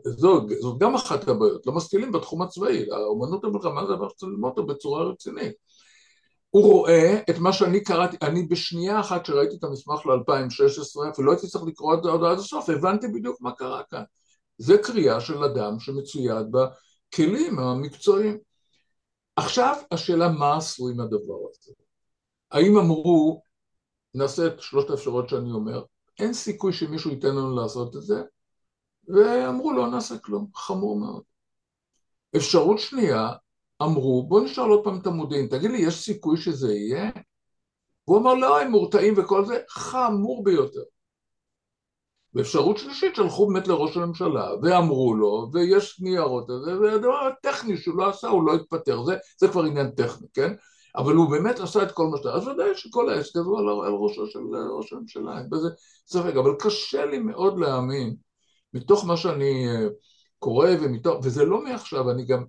[0.04, 4.50] זאת, זאת גם אחת הבעיות, לא משכילים בתחום הצבאי, האומנות המלחמה זה דבר שצריך ללמוד
[4.50, 5.54] אותו בצורה רצינית.
[6.50, 11.32] הוא רואה את מה שאני קראתי, אני בשנייה אחת שראיתי את המסמך ל-2016, אפילו לא
[11.32, 14.04] הייתי צריך לקרוא את זה עד הסוף, הבנתי בדיוק מה קרה כאן.
[14.58, 16.48] זה קריאה של אדם שמצויד
[17.14, 18.38] הכלים המקצועיים.
[19.36, 21.74] עכשיו השאלה מה עשו עם הדבר הזה.
[22.52, 23.42] האם אמרו,
[24.14, 25.84] נעשה את שלושת האפשרויות שאני אומר,
[26.20, 28.22] אין סיכוי שמישהו ייתן לנו לעשות את זה,
[29.08, 31.24] ואמרו לא נעשה כלום, חמור מאוד.
[32.36, 33.32] אפשרות שנייה,
[33.84, 37.12] אמרו בוא נשאל עוד פעם את המודיעין, תגיד לי יש סיכוי שזה יהיה?
[38.04, 40.84] הוא אמר לא הם מורתעים וכל זה, חמור ביותר.
[42.34, 48.10] ואפשרות שלישית שלחו באמת לראש הממשלה ואמרו לו ויש ניירות הזה והדבר הטכני שהוא לא
[48.10, 50.54] עשה הוא לא התפטר זה, זה כבר עניין טכני כן
[50.96, 53.70] אבל הוא באמת עשה את כל מה שאתה אז ודאי שכל העסק הזה הוא על,
[53.70, 54.40] על ראשו של
[54.78, 55.68] ראש הממשלה אין בזה
[56.08, 58.16] ספק אבל קשה לי מאוד להאמין
[58.74, 59.88] מתוך מה שאני אה,
[60.40, 62.46] קורא ומתוך וזה לא מעכשיו אני גם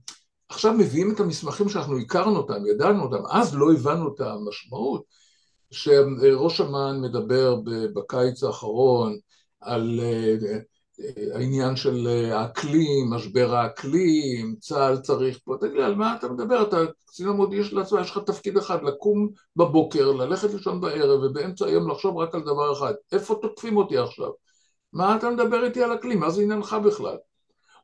[0.48, 5.02] עכשיו מביאים את המסמכים שאנחנו הכרנו אותם ידענו אותם אז לא הבנו את המשמעות
[5.70, 7.56] שראש אמ"ן מדבר
[7.94, 9.16] בקיץ האחרון
[9.60, 10.58] על אה,
[11.34, 16.62] העניין של אה, האקלים, משבר האקלים, צה"ל צריך פה, תגיד לי, על מה אתה מדבר?
[16.62, 16.76] אתה
[17.06, 21.90] קצין המודיעין של הצבא, יש לך תפקיד אחד, לקום בבוקר, ללכת לישון בערב ובאמצע היום
[21.90, 24.30] לחשוב רק על דבר אחד, איפה תוקפים אותי עכשיו?
[24.92, 26.20] מה אתה מדבר איתי על אקלים?
[26.20, 27.16] מה זה עניינך בכלל?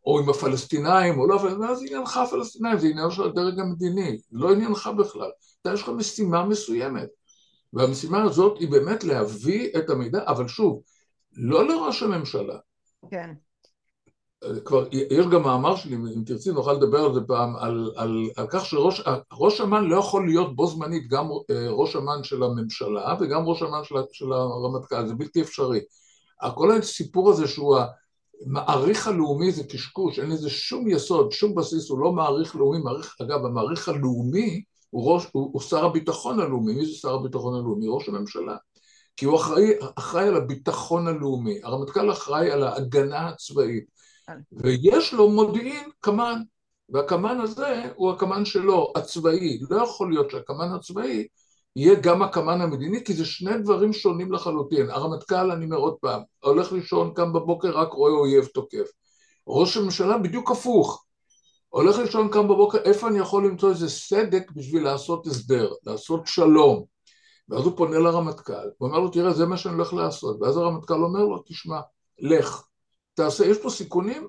[0.06, 1.38] או עם הפלסטינאים או לא,
[1.74, 2.78] זה עניינך הפלסטינאים?
[2.78, 5.30] זה עניין של הדרג המדיני, לא עניינך בכלל.
[5.62, 7.08] אתה יש לך משימה מסוימת.
[7.72, 10.82] והמשימה הזאת היא באמת להביא את המידע, אבל שוב,
[11.32, 12.58] לא לראש הממשלה.
[13.10, 13.30] כן.
[14.64, 18.46] כבר, יש גם מאמר שלי, אם תרצי נוכל לדבר על זה פעם, על, על, על
[18.50, 23.44] כך שראש אמ"ן לא יכול להיות בו זמנית גם אה, ראש אמ"ן של הממשלה וגם
[23.44, 25.80] ראש אמ"ן של, של הרמטכ"ל, זה בלתי אפשרי.
[26.54, 27.78] כל הסיפור הזה שהוא
[28.46, 33.16] המעריך הלאומי זה קשקוש, אין לזה שום יסוד, שום בסיס, הוא לא מעריך לאומי, מעריך,
[33.22, 37.86] אגב, המעריך הלאומי הוא, ראש, הוא, הוא שר הביטחון הלאומי, מי זה שר הביטחון הלאומי?
[37.88, 38.56] ראש הממשלה.
[39.16, 43.84] כי הוא אחראי, אחראי על הביטחון הלאומי, הרמטכ"ל אחראי על ההגנה הצבאית,
[44.26, 44.38] כן.
[44.52, 46.42] ויש לו מודיעין קמ"ן,
[46.88, 51.26] והקמ"ן הזה הוא הקמ"ן שלו, הצבאי, לא יכול להיות שהקמ"ן הצבאי
[51.76, 54.90] יהיה גם הקמ"ן המדיני, כי זה שני דברים שונים לחלוטין.
[54.90, 58.90] הרמטכ"ל, אני אומר עוד פעם, הולך לישון, קם בבוקר, רק רואה אויב תוקף.
[59.48, 61.04] ראש הממשלה בדיוק הפוך.
[61.68, 66.84] הולך לישון, קם בבוקר, איפה אני יכול למצוא איזה סדק בשביל לעשות הסדר, לעשות שלום.
[67.48, 70.36] ואז הוא פונה לרמטכ"ל, הוא אומר לו, תראה, זה מה שאני הולך לעשות.
[70.40, 71.80] ואז הרמטכ"ל אומר לו, תשמע,
[72.18, 72.66] לך,
[73.14, 74.28] תעשה, יש פה סיכונים,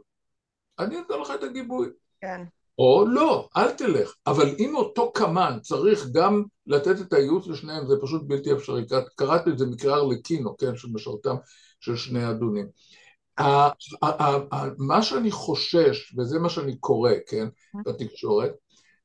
[0.80, 1.88] אני אתן לך את הגיבוי.
[2.22, 2.44] כן.
[2.80, 4.14] או לא, אל תלך.
[4.28, 8.86] אבל אם אותו קמ"ן צריך גם לתת את הייעוץ לשניהם, זה פשוט בלתי אפשרי.
[9.16, 11.36] קראתי את זה מקרא ארלקינו, כן, של משרתם
[11.80, 12.68] של שני אדונים.
[14.78, 17.48] מה שאני חושש, וזה מה שאני קורא, כן,
[17.86, 18.52] בתקשורת,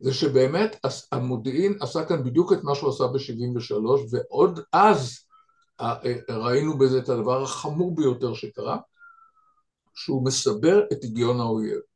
[0.00, 0.76] זה שבאמת
[1.12, 3.74] המודיעין עשה כאן בדיוק את מה שהוא עשה ב-73,
[4.10, 5.18] ועוד אז
[6.30, 8.78] ראינו בזה את הדבר החמור ביותר שקרה,
[9.94, 11.89] שהוא מסבר את הגיון האויב.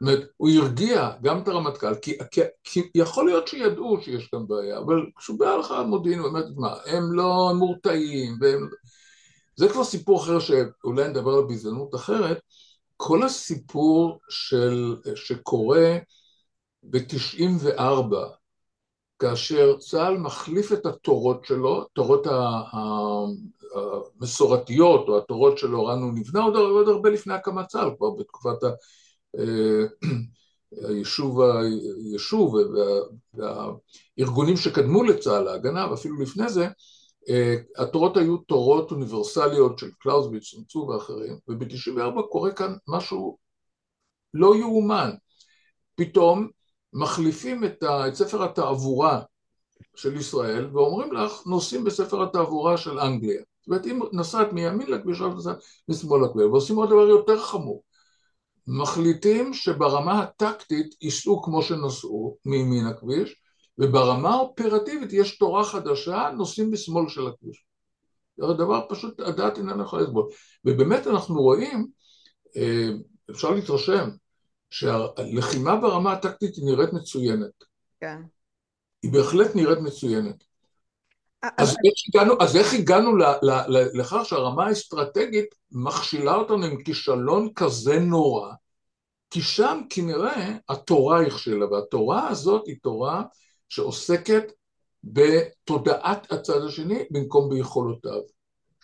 [0.00, 4.46] זאת אומרת, הוא הרגיע גם את הרמטכ"ל, כי, כי, כי יכול להיות שידעו שיש כאן
[4.48, 8.68] בעיה, אבל כשהוא בא לך המודיעין, באמת, מה, הם לא מורתעים, והם...
[9.56, 12.40] זה כבר סיפור אחר שאולי נדבר על בהזדמנות אחרת,
[12.96, 15.96] כל הסיפור של, שקורה
[16.82, 18.14] ב-94,
[19.18, 22.26] כאשר צה"ל מחליף את התורות שלו, התורות
[24.20, 28.68] המסורתיות או התורות של אורן הוא נבנה עוד הרבה לפני הקמת צה"ל, כבר בתקופת ה...
[29.38, 29.86] אה,
[30.88, 32.54] היישוב, היישוב
[33.34, 36.68] והארגונים שקדמו לצה"ל, ההגנה, ואפילו לפני זה,
[37.28, 43.38] אה, התורות היו תורות אוניברסליות של קלאוזביץ', סנצו ואחרים, וב-94 קורה כאן משהו
[44.34, 45.10] לא יאומן.
[45.94, 46.48] פתאום
[46.92, 49.22] מחליפים את, ה, את ספר התעבורה
[49.96, 53.42] של ישראל ואומרים לך נוסעים בספר התעבורה של אנגליה.
[53.60, 55.58] זאת אומרת אם נסעת מימין לכביש נסעת
[55.88, 57.82] משמאל לכביש ועושים עוד דבר יותר חמור
[58.68, 63.42] מחליטים שברמה הטקטית ייסעו כמו שנסעו מימין הכביש
[63.78, 67.64] וברמה האופרטיבית יש תורה חדשה נוסעים בשמאל של הכביש.
[68.36, 70.28] זה דבר פשוט הדעת איננה יכולה לסבול
[70.64, 71.86] ובאמת אנחנו רואים
[72.56, 72.88] אה,
[73.30, 74.08] אפשר להתרשם
[74.70, 77.64] שהלחימה ברמה הטקטית היא נראית מצוינת.
[78.00, 78.22] כן.
[79.02, 80.44] היא בהחלט נראית מצוינת.
[81.42, 86.82] אז, איך הגענו, אז איך הגענו ל, ל, ל, לכך שהרמה האסטרטגית מכשילה אותנו עם
[86.82, 88.52] כישלון כזה נורא?
[89.30, 93.22] כי שם כנראה התורה הכשלה, והתורה הזאת היא תורה
[93.68, 94.44] שעוסקת
[95.04, 98.20] בתודעת הצד השני במקום ביכולותיו.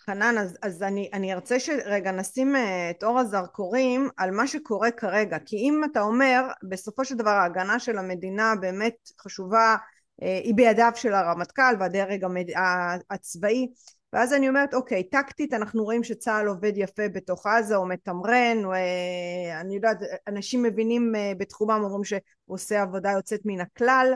[0.05, 4.91] חנן, אז, אז אני, אני ארצה שרגע נשים אה, את אור הזרקורים על מה שקורה
[4.91, 9.75] כרגע, כי אם אתה אומר, בסופו של דבר ההגנה של המדינה באמת חשובה,
[10.21, 12.47] היא בידיו של הרמטכ"ל והדרג המד...
[13.09, 13.67] הצבאי,
[14.13, 18.73] ואז אני אומרת אוקיי טקטית אנחנו רואים שצה"ל עובד יפה בתוך עזה הוא מתמרן הוא,
[18.73, 19.97] אה, אני יודעת
[20.27, 24.13] אנשים מבינים אה, בתחומם אומרים שהוא עושה עבודה יוצאת מן הכלל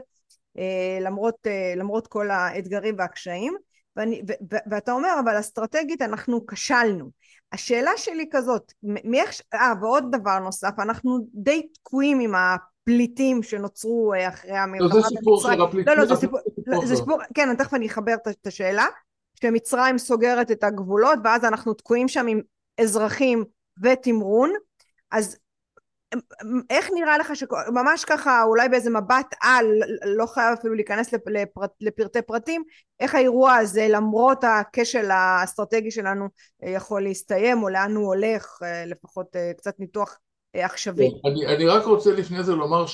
[1.01, 3.55] למרות, למרות כל האתגרים והקשיים.
[3.95, 7.09] ואני, ו, ו, ואתה אומר אבל אסטרטגית אנחנו כשלנו.
[7.51, 12.35] השאלה שלי כזאת מאיך, אה ועוד דבר נוסף אנחנו די תקועים עם
[12.89, 15.93] הפליטים שנוצרו אחרי המלחמה לא, זה סיפור של הפליטים.
[15.93, 16.39] לא לא זה סיפור,
[16.85, 18.85] זה סיפור כן תכף אני אחבר את השאלה.
[19.41, 22.41] שמצרים סוגרת את הגבולות ואז אנחנו תקועים שם עם
[22.81, 23.45] אזרחים
[23.83, 24.53] ותמרון.
[25.11, 25.37] אז
[26.69, 29.65] איך נראה לך שממש ככה אולי באיזה מבט על
[30.05, 32.63] לא חייב אפילו להיכנס לפרט, לפרטי פרטים
[32.99, 36.27] איך האירוע הזה למרות הכשל האסטרטגי שלנו
[36.63, 40.17] יכול להסתיים או לאן הוא הולך לפחות קצת ניתוח
[40.53, 41.09] עכשווי.
[41.09, 42.85] כן, אני, אני רק רוצה לפני זה לומר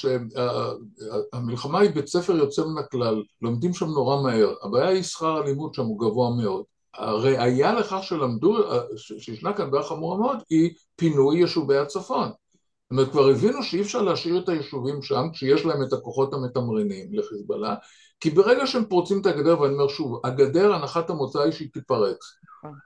[1.34, 5.74] שהמלחמה היא בית ספר יוצא מן הכלל, לומדים שם נורא מהר, הבעיה היא שכר הלימוד
[5.74, 6.64] שם הוא גבוה מאוד.
[6.93, 8.58] הראיה לכך שלמדו,
[8.97, 12.28] שישנה כאן בעיה חמורה מאוד, היא פינוי יישובי הצפון.
[12.28, 17.10] זאת אומרת, כבר הבינו שאי אפשר להשאיר את היישובים שם כשיש להם את הכוחות המתמרנים
[17.14, 17.76] לחיזבאללה,
[18.20, 22.18] כי ברגע שהם פורצים את הגדר, ואני אומר שוב, הגדר, הנחת המוצא היא שהיא תיפרץ.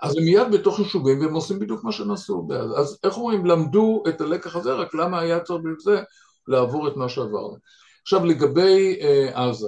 [0.02, 2.48] אז הם מיד בתוך יישובים והם עושים בדיוק מה שנעשו.
[2.60, 6.02] אז, אז איך אומרים, למדו את הלקח הזה, רק למה היה צריך בזה
[6.48, 7.58] לעבור את מה שעברנו.
[8.02, 9.68] עכשיו לגבי אה, עזה,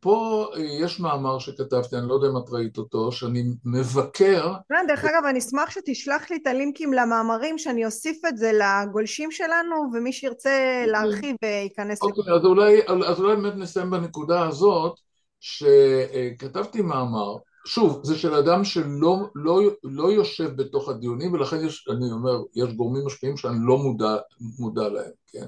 [0.00, 4.52] פה אה, יש מאמר שכתבתי, אני לא יודע אם את ראית אותו, שאני מבקר...
[4.68, 9.30] כן, דרך אגב, אני אשמח שתשלח לי את הלינקים למאמרים, שאני אוסיף את זה לגולשים
[9.30, 12.02] שלנו, ומי שירצה להרחיב ייכנס...
[12.02, 14.94] אוקיי, אז אולי, אז אולי באמת נסיים בנקודה הזאת,
[15.40, 17.36] שכתבתי מאמר,
[17.66, 22.72] שוב, זה של אדם שלא לא, לא יושב בתוך הדיונים, ולכן יש, אני אומר, יש
[22.74, 24.16] גורמים משפיעים שאני לא מודע,
[24.58, 25.46] מודע להם, כן?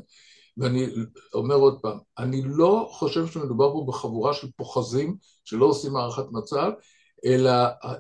[0.57, 0.86] ואני
[1.34, 6.70] אומר עוד פעם, אני לא חושב שמדובר פה בחבורה של פוחזים שלא עושים הערכת מצב,
[7.24, 7.53] אלא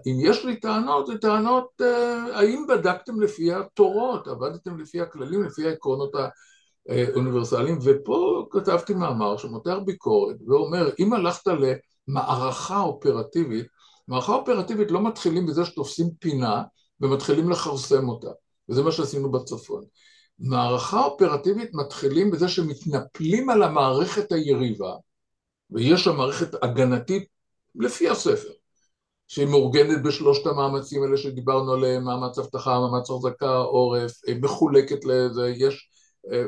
[0.06, 5.68] אם יש לי טענות, זה טענות, אה, האם בדקתם לפי התורות, עבדתם לפי הכללים, לפי
[5.68, 6.12] העקרונות
[6.88, 11.50] האוניברסליים, ופה כתבתי מאמר שמותח ביקורת ואומר, אם הלכת
[12.08, 13.66] למערכה אופרטיבית,
[14.08, 16.62] מערכה אופרטיבית לא מתחילים בזה שתופסים פינה
[17.00, 18.30] ומתחילים לכרסם אותה,
[18.68, 19.84] וזה מה שעשינו בצפון.
[20.38, 24.94] מערכה אופרטיבית מתחילים בזה שמתנפלים על המערכת היריבה,
[25.70, 27.28] ויש שם מערכת הגנתית
[27.74, 28.52] לפי הספר,
[29.28, 34.12] שהיא מאורגנת בשלושת המאמצים האלה שדיברנו עליהם, מאמץ אבטחה, מאמץ החזקה, עורף,
[34.42, 35.88] מחולקת לזה, יש
[36.32, 36.44] אה,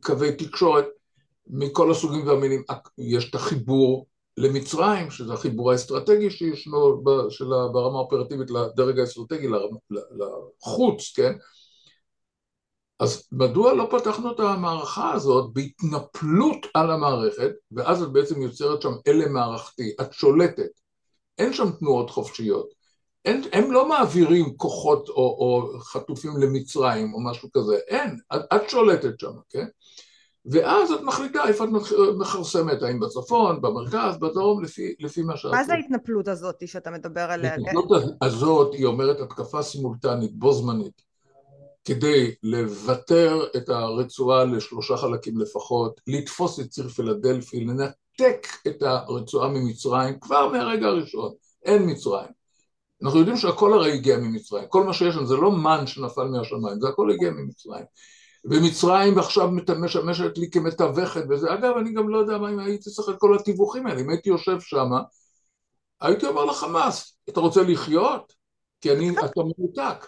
[0.00, 0.86] קווי תקשורת
[1.46, 2.62] מכל הסוגים והמינים,
[2.98, 4.06] יש את החיבור
[4.36, 7.02] למצרים, שזה החיבור האסטרטגי שישנו
[7.72, 9.48] ברמה האופרטיבית לדרג האסטרטגי,
[10.60, 11.32] לחוץ, כן?
[13.00, 18.92] אז מדוע לא פתחנו את המערכה הזאת בהתנפלות על המערכת, ואז את בעצם יוצרת שם
[19.06, 20.70] אלה מערכתי, את שולטת,
[21.38, 22.68] אין שם תנועות חופשיות,
[23.24, 28.70] אין, הם לא מעבירים כוחות או, או חטופים למצרים או משהו כזה, אין, את, את
[28.70, 29.66] שולטת שם, כן?
[30.50, 31.70] ואז את מחליטה איפה את
[32.18, 35.50] מכרסמת, האם בצפון, במרכז, בדרום, לפי, לפי מה שאת...
[35.50, 37.52] מה זה ההתנפלות הזאת שאתה מדבר עליה?
[37.52, 37.88] ההתנפלות
[38.22, 41.07] הזאת היא אומרת התקפה סימולטנית, בו זמנית.
[41.88, 50.20] כדי לוותר את הרצועה לשלושה חלקים לפחות, לתפוס את ציר פילדלפי, לנתק את הרצועה ממצרים
[50.20, 51.32] כבר מהרגע הראשון,
[51.64, 52.28] אין מצרים.
[53.02, 56.80] אנחנו יודעים שהכל הרי הגיע ממצרים, כל מה שיש שם זה לא מן שנפל מהשמיים,
[56.80, 57.84] זה הכל הגיע ממצרים.
[58.44, 63.08] ומצרים עכשיו משמשת לי כמתווכת וזה, אגב אני גם לא יודע מה אם הייתי צריך
[63.08, 64.90] את כל התיווכים האלה, אם הייתי יושב שם,
[66.00, 68.37] הייתי אומר לחמאס, אתה רוצה לחיות?
[68.80, 70.06] כי אני, אתה מנותק.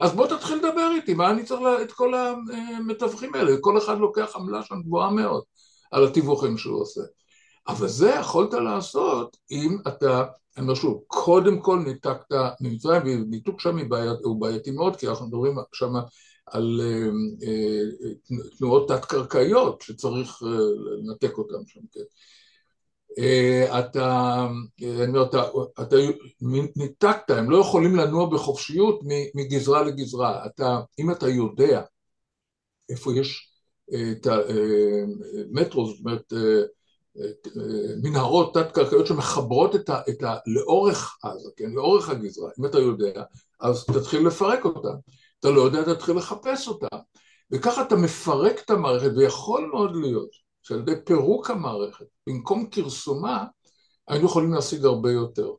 [0.00, 3.52] אז בוא תתחיל לדבר איתי, מה אני צריך את כל המתווכים האלה?
[3.60, 5.42] כל אחד לוקח עמלה שם גבוהה מאוד
[5.90, 7.00] על התיווכים שהוא עושה.
[7.68, 10.24] אבל זה יכולת לעשות אם אתה,
[10.56, 13.78] אני אומר שוב, קודם כל ניתקת ממצרים, וניתוק שם
[14.24, 15.92] הוא בעייתי מאוד, כי אנחנו מדברים שם
[16.46, 17.08] על אה,
[17.48, 22.00] אה, תנועות תת-קרקעיות שצריך אה, לנתק אותן שם, כן.
[23.18, 24.46] אה, אתה,
[24.82, 25.22] אני אומר,
[25.80, 25.96] אתה,
[26.76, 29.00] ניתקת, הם לא יכולים לנוע בחופשיות
[29.34, 30.46] מגזרה לגזרה.
[30.46, 31.82] אתה, אם אתה יודע
[32.88, 33.52] איפה יש
[33.92, 36.32] אה, את המטרו, אה, זאת אומרת,
[38.02, 40.36] מנהרות תת-קרקעיות שמחברות את ה, את ה...
[40.46, 43.22] לאורך עזה, כן, לאורך הגזרה, אם אתה יודע,
[43.60, 44.88] אז תתחיל לפרק אותה.
[45.40, 46.86] אתה לא יודע, תתחיל לחפש אותה.
[47.50, 53.44] וככה אתה מפרק את המערכת, ויכול מאוד להיות שעל ידי פירוק המערכת, במקום כרסומה,
[54.08, 55.50] היינו יכולים להשיג הרבה יותר.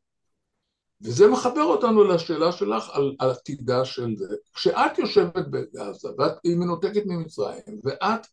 [1.02, 4.36] וזה מחבר אותנו לשאלה שלך על, על עתידה של זה.
[4.54, 8.28] כשאת יושבת בעזה, והיא מנותקת ממצרים, ואת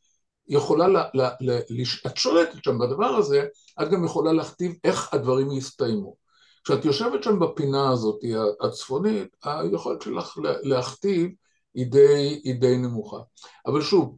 [0.49, 3.47] יכולה, ל, ל, ל, ל, את שולטת שם בדבר הזה,
[3.83, 6.17] את גם יכולה להכתיב איך הדברים יסתיימו.
[6.65, 8.21] כשאת יושבת שם בפינה הזאת
[8.61, 11.31] הצפונית, היכולת שלך להכתיב
[11.75, 13.19] היא די, היא די נמוכה.
[13.67, 14.17] אבל שוב,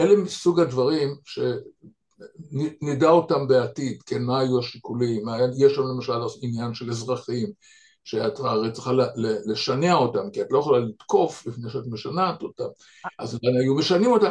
[0.00, 1.16] אלה מסוג הדברים
[2.50, 5.24] שנדע אותם בעתיד, כן, מה היו השיקולים,
[5.58, 6.12] יש לנו למשל
[6.42, 7.52] עניין של אזרחים,
[8.04, 8.92] שאת הרי צריכה
[9.46, 12.64] לשנע אותם, כי את לא יכולה לתקוף לפני שאת משנעת אותם,
[13.18, 14.30] אז היו משנים אותם.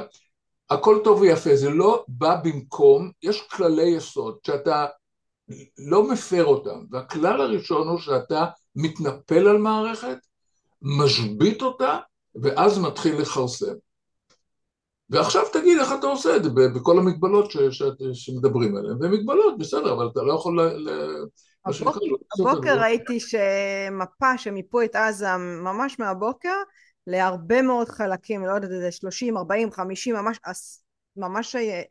[0.69, 4.85] הכל טוב ויפה, זה לא בא במקום, יש כללי יסוד שאתה
[5.77, 10.17] לא מפר אותם, והכלל הראשון הוא שאתה מתנפל על מערכת,
[10.81, 11.99] משבית אותה,
[12.35, 13.73] ואז מתחיל לכרסם.
[15.09, 17.83] ועכשיו תגיד איך אתה עושה את זה בכל המגבלות ש, ש,
[18.13, 20.89] שמדברים עליהן, ומגבלות, בסדר, אבל אתה לא יכול ל...
[21.65, 21.99] הבוקר,
[22.39, 26.55] הבוקר ראיתי שמפה שמיפו את עזה ממש מהבוקר
[27.07, 30.39] להרבה מאוד חלקים, לא יודעת, איזה 30, 40, 50, ממש,
[31.17, 31.81] ממש אה,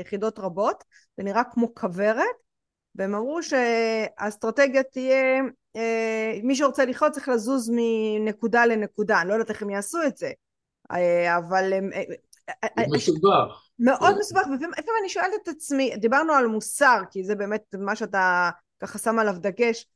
[0.00, 0.84] יחידות רבות,
[1.16, 2.24] זה נראה כמו כוורת,
[2.94, 5.42] והם אמרו שהאסטרטגיה תהיה,
[5.76, 10.16] אה, מי שרוצה לחיות צריך לזוז מנקודה לנקודה, אני לא יודעת איך הם יעשו את
[10.16, 10.32] זה,
[10.92, 11.90] אה, אבל הם...
[12.78, 13.62] זה מסובך.
[13.78, 18.50] מאוד מסובך, ולפעמים אני שואלת את עצמי, דיברנו על מוסר, כי זה באמת מה שאתה
[18.80, 19.86] ככה שם עליו דגש,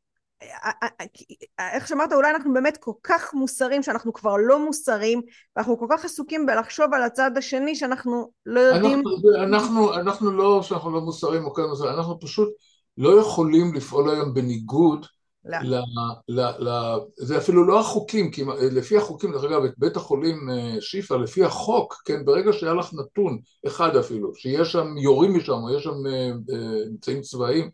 [1.58, 5.20] איך שאמרת אולי אנחנו באמת כל כך מוסריים שאנחנו כבר לא מוסריים
[5.56, 9.02] ואנחנו כל כך עסוקים בלחשוב על הצד השני שאנחנו לא יודעים.
[9.38, 12.48] אנחנו, אנחנו, אנחנו לא שאנחנו לא מוסריים או כן מוסריים אנחנו פשוט
[12.98, 15.06] לא יכולים לפעול היום בניגוד
[15.48, 15.74] ל,
[16.28, 20.80] ל, ל, זה אפילו לא החוקים, כי לפי החוקים, דרך אגב, את בית החולים אה,
[20.80, 25.76] שיפא, לפי החוק, כן, ברגע שהיה לך נתון, אחד אפילו, שיש שם, יורים משם, או
[25.76, 27.70] יש שם אה, אה, אמצעים צבאיים,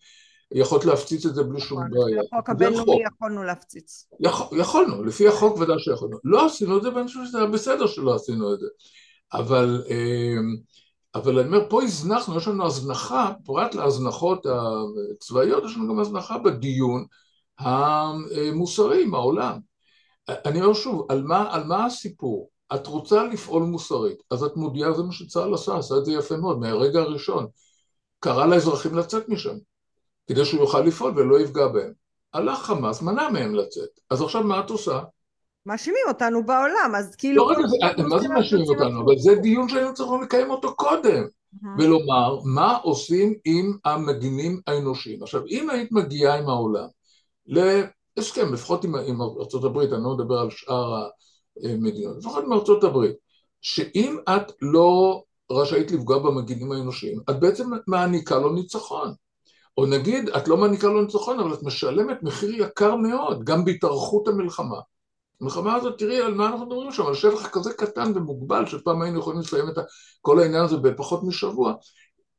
[0.53, 2.23] יכולת להפציץ את זה בלי שום נכון, בעיה.
[2.23, 4.09] לפי החוק הבינלאומי יכולנו להפציץ.
[4.53, 6.19] יכולנו, לפי החוק ודאי שיכולנו.
[6.25, 8.67] לא עשינו את זה, ואני חושב שזה היה בסדר שלא עשינו את זה.
[9.33, 9.83] אבל,
[11.15, 16.39] אבל אני אומר, פה הזנחנו, יש לנו הזנחה, פרט להזנחות הצבאיות, יש לנו גם הזנחה
[16.39, 17.05] בדיון
[17.59, 19.59] המוסרי עם העולם.
[20.29, 22.51] אני אומר שוב, על מה, על מה הסיפור?
[22.75, 26.37] את רוצה לפעול מוסרית, אז את מודיעה, זה מה שצה"ל עשה, עשה את זה יפה
[26.37, 27.47] מאוד, מהרגע הראשון.
[28.21, 29.55] קרא לאזרחים לצאת משם.
[30.27, 31.93] כדי שהוא יוכל לפעול ולא יפגע בהם.
[32.33, 33.89] הלך חמאס, מנע מהם לצאת.
[34.11, 35.01] אז עכשיו מה את עושה?
[35.67, 37.49] מאשימים אותנו בעולם, אז כאילו...
[37.51, 39.01] לא, זה, מה זה מאשימים אותנו?
[39.05, 41.25] אבל זה דיון שהיינו צריכים לקיים אותו קודם.
[41.79, 45.23] ולומר מה עושים עם המגינים האנושיים.
[45.23, 46.87] עכשיו, אם היית מגיעה עם העולם
[47.47, 51.09] להסכם, לפחות עם, עם ארה"ב, אני לא מדבר על שאר
[51.65, 53.07] המדינות, לפחות עם ארה"ב,
[53.61, 59.15] שאם את לא רשאית לפגוע במגינים האנושיים, את בעצם מעניקה לו ניצחון.
[59.77, 64.29] או נגיד, את לא מעניקה לו ניצחון, אבל את משלמת מחיר יקר מאוד, גם בהתארכות
[64.29, 64.81] המלחמה.
[65.41, 69.19] המלחמה הזאת, תראי על מה אנחנו מדברים שם, על שטח כזה קטן ומוגבל, שפעם היינו
[69.19, 69.79] יכולים לסיים את
[70.21, 71.75] כל העניין הזה בפחות משבוע.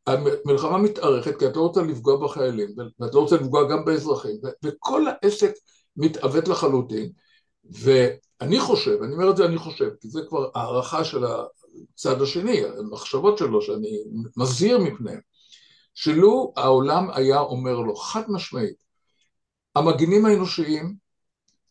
[0.08, 5.06] המלחמה מתארכת כי את לא רוצה לפגוע בחיילים, ואת לא רוצה לפגוע גם באזרחים, וכל
[5.08, 5.52] העסק
[5.98, 7.12] מתעוות לחלוטין.
[7.72, 11.24] ואני חושב, אני אומר את זה אני חושב, כי זה כבר הערכה של
[11.94, 14.04] הצד השני, המחשבות שלו שאני
[14.38, 15.20] מזהיר מפניהם.
[15.94, 18.84] שלו העולם היה אומר לו חד משמעית,
[19.76, 20.96] המגינים האנושיים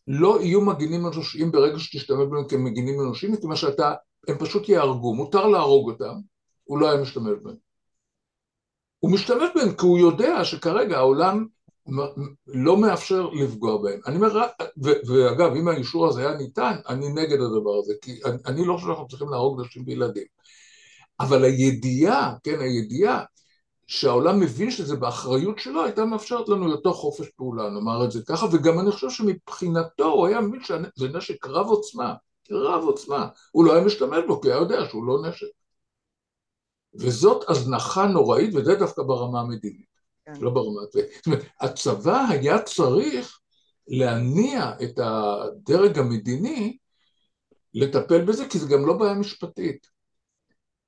[0.09, 3.95] לא יהיו מגינים אנושיים ברגע שתשתמש בהם כמגינים אנושיים, מכיוון שאתה,
[4.29, 6.15] הם פשוט יהרגו, מותר להרוג אותם,
[6.65, 7.64] הוא לא היה משתמש בהם.
[9.05, 11.47] הוא משתמש בהם כי הוא יודע שכרגע העולם
[12.47, 14.01] לא מאפשר לפגוע בהם.
[14.07, 14.47] אני אומר,
[15.07, 18.87] ואגב, אם האישור הזה היה ניתן, אני נגד הדבר הזה, כי אני, אני לא חושב
[18.87, 20.25] שאנחנו צריכים להרוג נשים וילדים.
[21.21, 23.25] אבל הידיעה, כן, הידיעה
[23.87, 28.47] שהעולם מבין שזה באחריות שלו, הייתה מאפשרת לנו יותר חופש פעולה, נאמר את זה ככה,
[28.53, 32.15] וגם אני חושב שמבחינתו הוא היה מבין שזה נשק רב עוצמה,
[32.51, 35.64] רב עוצמה, הוא לא היה משתמש בו כי היה יודע שהוא לא נשק.
[36.95, 39.87] וזאת הזנחה נוראית, וזה דווקא ברמה המדינית,
[40.25, 40.33] כן.
[40.41, 40.81] לא ברמה...
[40.93, 43.39] זאת אומרת, הצבא היה צריך
[43.89, 46.77] להניע את הדרג המדיני
[47.75, 49.87] לטפל בזה, כי זה גם לא בעיה משפטית.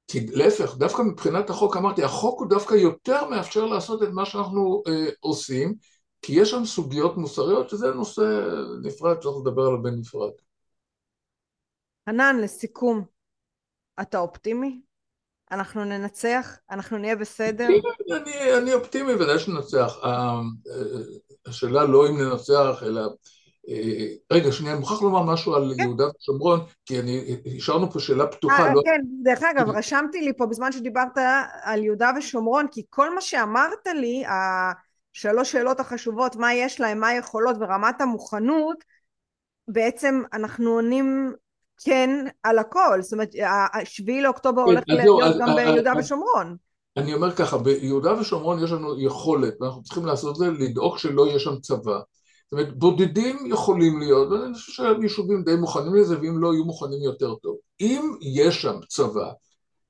[0.09, 4.83] כי להפך, דווקא מבחינת החוק, אמרתי, החוק הוא דווקא יותר מאפשר לעשות את מה שאנחנו
[4.89, 5.75] אה, עושים,
[6.23, 8.23] כי יש שם סוגיות מוסריות, שזה נושא
[8.83, 10.31] נפרד, צריך לדבר עליו בנפרד.
[12.09, 13.05] חנן, לסיכום,
[14.03, 14.81] אתה אופטימי?
[15.51, 16.59] אנחנו ננצח?
[16.71, 17.69] אנחנו נהיה בסדר?
[18.17, 19.97] אני, אני אופטימי, ודאי שננצח.
[21.47, 23.03] השאלה לא אם ננצח, אלא
[23.69, 25.83] אה, רגע, שנייה, אני מוכרח לומר משהו על כן.
[25.83, 28.57] יהודה ושומרון, כי אני, השארנו פה שאלה פתוחה.
[28.57, 28.83] 아, אה, לא...
[28.85, 31.19] כן, דרך אגב, רשמתי לי פה בזמן שדיברת
[31.63, 37.09] על יהודה ושומרון, כי כל מה שאמרת לי, השלוש שאלות החשובות, מה יש להם, מה
[37.09, 38.85] היכולות ורמת המוכנות,
[39.69, 41.35] בעצם אנחנו עונים
[41.85, 42.11] כן
[42.43, 43.31] על הכל, זאת אומרת,
[43.75, 46.57] השביעי לאוקטובר כן, הולך להיות גם ביהודה ושומרון.
[46.97, 51.27] אני אומר ככה, ביהודה ושומרון יש לנו יכולת, ואנחנו צריכים לעשות את זה, לדאוג שלא
[51.27, 51.99] יהיה שם צבא.
[52.45, 57.03] זאת אומרת, בודדים יכולים להיות, ואני חושב שהיישובים די מוכנים לזה, ואם לא יהיו מוכנים
[57.03, 57.57] יותר טוב.
[57.81, 59.31] אם יש שם צבא,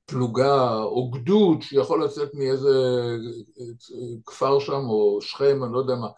[0.07, 2.70] פלוגה או גדוד שיכול לצאת מאיזה
[4.26, 6.09] כפר שם או שכם, אני לא יודע מה,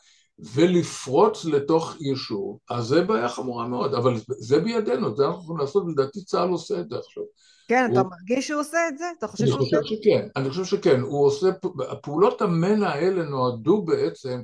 [0.54, 5.84] ולפרוץ לתוך יישוב, אז זה בעיה חמורה מאוד, אבל זה בידינו, זה אנחנו יכולים לעשות,
[5.84, 7.22] ולדעתי צה"ל עושה את זה עכשיו.
[7.68, 7.92] כן, הוא...
[7.92, 9.04] אתה מרגיש שהוא עושה את זה?
[9.18, 9.76] אתה חושב שהוא עושה את זה?
[9.76, 11.48] אני חושב שכן, אני חושב שכן, הוא עושה,
[11.90, 14.42] הפעולות המנע האלה נועדו בעצם,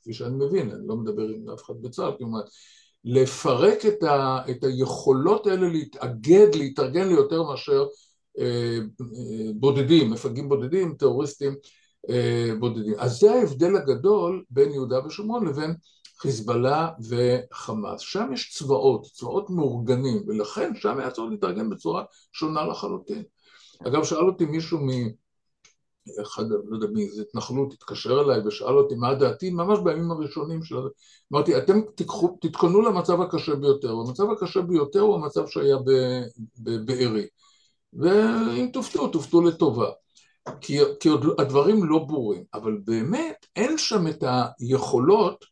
[0.00, 2.40] כפי שאני מבין, אני לא מדבר עם אף אחד בצה"ל, כלומר,
[3.04, 7.86] לפרק את, ה, את היכולות האלה להתאגד, להתארגן ליותר מאשר
[8.38, 11.56] אה, אה, בודדים, מפגעים בודדים, טרוריסטים אה,
[12.58, 12.94] בודדים.
[12.98, 15.74] אז זה ההבדל הגדול בין יהודה ושומרון לבין
[16.20, 18.00] חיזבאללה וחמאס.
[18.00, 23.22] שם יש צבאות, צבאות מאורגנים, ולכן שם היה צריך להתארגן בצורה שונה לחלוטין.
[23.86, 24.88] אגב, שאל אותי מישהו מ...
[26.22, 30.62] אחד, לא יודע מי, איזה התנחלות, התקשר אליי ושאל אותי מה דעתי, ממש בימים הראשונים
[30.62, 30.76] של.
[31.32, 31.80] אמרתי, אתם
[32.40, 33.90] תתכוננו למצב הקשה ביותר.
[33.90, 35.76] המצב הקשה ביותר הוא המצב שהיה
[36.58, 37.26] בבארי.
[37.92, 39.90] ואם תופתעו, תופתעו לטובה.
[40.60, 44.24] כי, כי עוד הדברים לא ברורים, אבל באמת אין שם את
[44.60, 45.44] היכולות,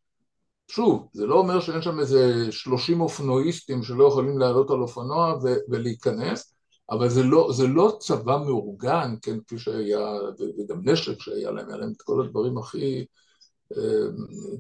[0.68, 5.56] שוב, זה לא אומר שאין שם איזה שלושים אופנועיסטים שלא יכולים לעלות על אופנוע ו-
[5.68, 6.54] ולהיכנס,
[6.90, 10.14] אבל זה לא, זה לא צבא מאורגן, כן, כפי שהיה,
[10.58, 13.06] וגם נשק שהיה להם, היה להם את כל הדברים הכי
[13.76, 14.06] אה,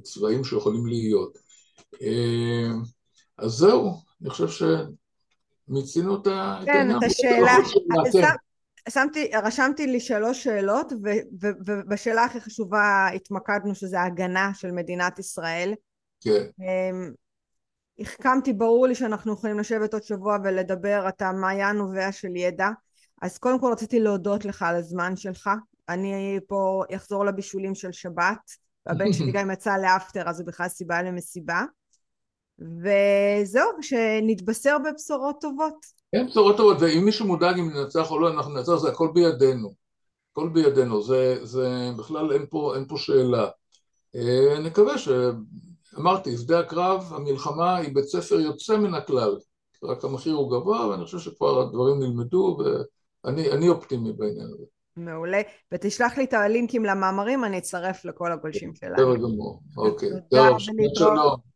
[0.02, 1.38] צבאיים שיכולים להיות.
[2.02, 2.70] אה,
[3.38, 4.68] אז זהו, אני חושב
[5.68, 6.66] שמיצינו את העניין.
[6.66, 8.32] כן, את השאלה.
[8.88, 10.92] שמתי, רשמתי לי שלוש שאלות
[11.66, 15.74] ובשאלה הכי חשובה התמקדנו שזה ההגנה של מדינת ישראל.
[16.20, 16.44] כן.
[16.60, 17.12] אמ,
[17.98, 22.68] החכמתי, ברור לי שאנחנו יכולים לשבת עוד שבוע ולדבר, אתה מעיין נובע של ידע.
[23.22, 25.50] אז קודם כל רציתי להודות לך על הזמן שלך.
[25.88, 28.50] אני פה אחזור לבישולים של שבת,
[28.86, 31.62] והבן שלי גם יצא לאפטר, אז זה בכלל סיבה למסיבה.
[32.58, 35.86] וזהו, שנתבשר בבשורות טובות.
[36.12, 39.74] כן, בשורות טובות, ואם מישהו מודאג אם ננצח או לא, אנחנו ננצח, זה הכל בידינו.
[40.32, 43.48] הכל בידינו, זה, זה בכלל אין פה, אין פה שאלה.
[44.16, 45.08] אה, נקווה ש...
[45.98, 49.36] אמרתי, שדה הקרב, המלחמה היא בית ספר יוצא מן הכלל.
[49.84, 52.58] רק המחיר הוא גבוה, ואני חושב שכבר הדברים נלמדו,
[53.24, 54.64] ואני אופטימי בעניין הזה.
[54.96, 55.40] מעולה.
[55.72, 58.94] ותשלח לי את הלינקים למאמרים, אני אצטרף לכל הגולשים שלנו.
[58.94, 60.08] בסדר גמור, אוקיי.
[60.58, 61.55] שבת שלום.